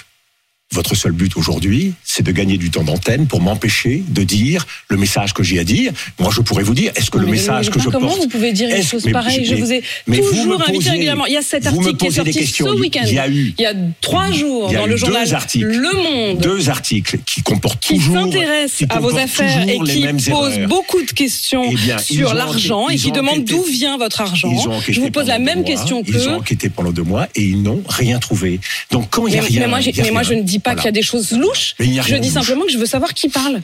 Votre 0.72 0.94
seul 0.94 1.12
but 1.12 1.36
aujourd'hui, 1.36 1.92
c'est 2.02 2.22
de 2.22 2.32
gagner 2.32 2.56
du 2.56 2.70
temps 2.70 2.82
d'antenne 2.82 3.26
pour 3.26 3.42
m'empêcher 3.42 4.02
de 4.08 4.22
dire 4.22 4.66
le 4.88 4.96
message 4.96 5.34
que 5.34 5.42
j'ai 5.42 5.58
à 5.58 5.64
dire. 5.64 5.92
Moi, 6.18 6.30
je 6.34 6.40
pourrais 6.40 6.62
vous 6.62 6.74
dire, 6.74 6.92
est-ce 6.96 7.10
que 7.10 7.18
Non, 7.18 7.24
le 7.24 7.30
mais 7.30 7.36
message 7.36 7.68
que 7.68 7.78
je 7.78 7.84
Villepin, 7.84 8.00
porte... 8.00 8.12
Comment 8.12 8.22
vous 8.22 8.28
pouvez 8.28 8.52
dire 8.52 8.74
une 8.74 8.82
chose 8.82 9.04
mais- 9.04 9.12
pareille? 9.12 9.44
Je 9.44 9.54
vous 9.56 9.70
ai 9.72 9.82
vous 10.06 10.14
toujours 10.16 10.46
me 10.46 10.54
invité 10.54 10.72
posez- 10.78 10.90
régulièrement. 10.90 11.26
Il 11.26 11.34
y 11.34 11.36
a 11.36 11.42
cet 11.42 11.64
vous 11.68 11.78
article 11.78 11.96
qui 11.98 12.06
est 12.06 12.10
sorti 12.10 12.46
ce 12.46 12.62
week-end. 12.80 13.02
Il 13.06 13.12
y 13.14 13.18
a 13.18 13.28
eu- 13.28 13.54
Il 13.58 13.62
y 13.62 13.66
a 13.66 13.74
trois 14.00 14.32
jours 14.32 14.70
a 14.70 14.72
dans 14.74 14.86
le 14.86 14.92
deux 14.92 14.96
journal 14.96 15.34
articles. 15.34 15.66
Le 15.66 15.92
Monde 15.92 16.38
Deux 16.40 16.70
articles 16.70 17.18
qui 17.26 17.42
comportent 17.42 17.80
qui 17.82 17.94
toujours... 17.98 18.30
qui 18.30 18.84
à 18.88 18.98
vos 18.98 19.14
affaires 19.16 19.68
et 19.68 19.78
qui 19.80 20.00
mêmes 20.04 20.16
pose 20.16 20.54
erreurs. 20.54 20.68
beaucoup 20.68 21.02
de 21.02 21.10
questions 21.12 21.64
Eh 21.70 21.74
bien, 21.74 21.98
sur 21.98 22.32
l'argent 22.32 22.88
et 22.88 22.96
qui 22.96 23.08
ils 23.08 23.10
ont 23.10 23.14
demande 23.14 23.34
enquêté- 23.40 23.52
d'où 23.54 23.62
vient 23.64 23.98
votre 23.98 24.20
argent. 24.22 24.50
Ils 24.50 24.68
ont 24.68 24.72
enquêté 24.76 24.92
Je 24.94 25.00
vous 25.02 25.10
pose 25.10 25.26
la 25.26 25.38
même 25.38 25.64
question 25.64 26.02
Ils 26.06 26.28
ont 26.28 26.36
enquêté 26.36 26.70
pendant 26.70 26.92
deux 26.92 27.02
mois 27.02 27.28
et 27.34 27.42
ils 27.42 27.62
n'ont 27.62 27.82
rien 27.88 28.18
trouvé. 28.18 28.58
Donc 28.90 29.08
quand 29.10 29.26
il 29.26 29.34
y 29.34 29.36
Mais, 29.36 29.40
a 29.40 29.44
rien, 29.44 29.60
mais 30.02 30.10
moi, 30.10 30.22
je 30.22 30.32
ne 30.34 30.42
dis 30.42 30.60
pas 30.62 30.70
Voilà. 30.70 30.82
qu'il 30.82 30.86
y 30.86 30.88
a 30.88 30.92
des 30.92 31.02
choses 31.02 31.32
louches. 31.32 31.74
Je 31.78 32.16
dis 32.16 32.30
simplement 32.30 32.64
que 32.64 32.72
je 32.72 32.78
veux 32.78 32.86
savoir 32.86 33.12
qui 33.14 33.28
parle. 33.28 33.60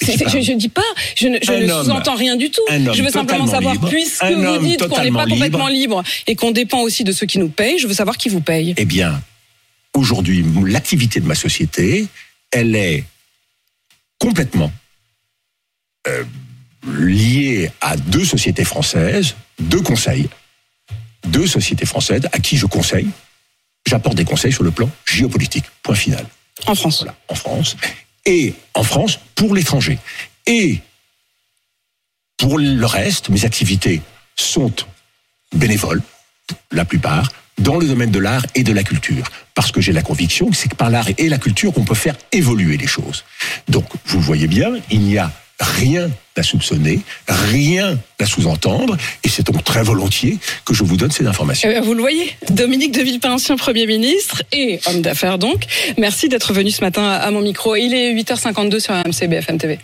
Qui 0.00 0.16
je 0.42 0.52
ne 0.52 0.58
dis 0.58 0.68
pas, 0.68 0.82
je 1.14 1.28
ne, 1.28 1.38
je 1.40 1.68
sous-entends 1.84 2.16
rien 2.16 2.34
du 2.36 2.50
tout. 2.50 2.62
Je 2.70 3.02
veux 3.02 3.10
simplement 3.10 3.46
savoir, 3.46 3.74
libre. 3.74 3.88
puisque 3.88 4.24
vous 4.24 4.58
dites 4.66 4.88
qu'on 4.88 5.02
n'est 5.02 5.12
pas 5.12 5.26
complètement 5.26 5.68
libre. 5.68 6.02
libre 6.02 6.04
et 6.26 6.34
qu'on 6.34 6.50
dépend 6.50 6.80
aussi 6.80 7.04
de 7.04 7.12
ceux 7.12 7.26
qui 7.26 7.38
nous 7.38 7.48
payent, 7.50 7.78
je 7.78 7.86
veux 7.86 7.94
savoir 7.94 8.16
qui 8.16 8.28
vous 8.28 8.40
paye. 8.40 8.74
Eh 8.76 8.84
bien, 8.84 9.22
aujourd'hui, 9.94 10.44
l'activité 10.66 11.20
de 11.20 11.26
ma 11.26 11.36
société 11.36 12.08
elle 12.50 12.74
est 12.76 13.04
complètement 14.18 14.70
euh, 16.06 16.24
liée 16.86 17.70
à 17.80 17.96
deux 17.96 18.24
sociétés 18.24 18.64
françaises, 18.64 19.34
deux 19.58 19.80
conseils, 19.80 20.28
deux 21.26 21.46
sociétés 21.46 21.86
françaises 21.86 22.28
à 22.32 22.38
qui 22.38 22.56
je 22.56 22.66
conseille. 22.66 23.08
J'apporte 23.92 24.16
des 24.16 24.24
conseils 24.24 24.54
sur 24.54 24.64
le 24.64 24.70
plan 24.70 24.88
géopolitique. 25.04 25.66
Point 25.82 25.94
final. 25.94 26.24
En 26.66 26.74
France. 26.74 27.00
Voilà, 27.02 27.14
en 27.28 27.34
France. 27.34 27.76
Et 28.24 28.54
en 28.72 28.84
France, 28.84 29.18
pour 29.34 29.54
l'étranger. 29.54 29.98
Et 30.46 30.80
pour 32.38 32.58
le 32.58 32.86
reste, 32.86 33.28
mes 33.28 33.44
activités 33.44 34.00
sont 34.34 34.72
bénévoles, 35.54 36.00
la 36.70 36.86
plupart, 36.86 37.30
dans 37.58 37.76
le 37.76 37.86
domaine 37.86 38.10
de 38.10 38.18
l'art 38.18 38.46
et 38.54 38.62
de 38.62 38.72
la 38.72 38.82
culture. 38.82 39.26
Parce 39.54 39.70
que 39.70 39.82
j'ai 39.82 39.92
la 39.92 40.00
conviction 40.00 40.48
que 40.48 40.56
c'est 40.56 40.74
par 40.74 40.88
l'art 40.88 41.08
et 41.18 41.28
la 41.28 41.36
culture 41.36 41.74
qu'on 41.74 41.84
peut 41.84 41.94
faire 41.94 42.16
évoluer 42.32 42.78
les 42.78 42.86
choses. 42.86 43.24
Donc, 43.68 43.84
vous 44.06 44.22
voyez 44.22 44.46
bien, 44.46 44.72
il 44.90 45.00
n'y 45.00 45.18
a 45.18 45.30
rien 45.62 46.10
à 46.36 46.42
soupçonner, 46.42 47.00
rien 47.28 47.98
à 48.18 48.26
sous-entendre, 48.26 48.96
et 49.22 49.28
c'est 49.28 49.46
donc 49.46 49.62
très 49.64 49.82
volontiers 49.82 50.38
que 50.64 50.72
je 50.72 50.82
vous 50.82 50.96
donne 50.96 51.10
ces 51.10 51.26
informations. 51.26 51.68
Bien, 51.68 51.82
vous 51.82 51.94
le 51.94 52.00
voyez, 52.00 52.34
Dominique 52.50 52.92
de 52.92 53.02
Villepin, 53.02 53.32
ancien 53.32 53.56
Premier 53.56 53.86
ministre 53.86 54.42
et 54.52 54.80
homme 54.86 55.02
d'affaires 55.02 55.38
donc. 55.38 55.64
Merci 55.98 56.28
d'être 56.28 56.52
venu 56.52 56.70
ce 56.70 56.80
matin 56.80 57.04
à 57.04 57.30
mon 57.30 57.40
micro. 57.40 57.76
Il 57.76 57.94
est 57.94 58.14
8h52 58.14 58.80
sur 58.80 58.94
AMC 58.94 59.28
BFM 59.28 59.58
TV. 59.58 59.78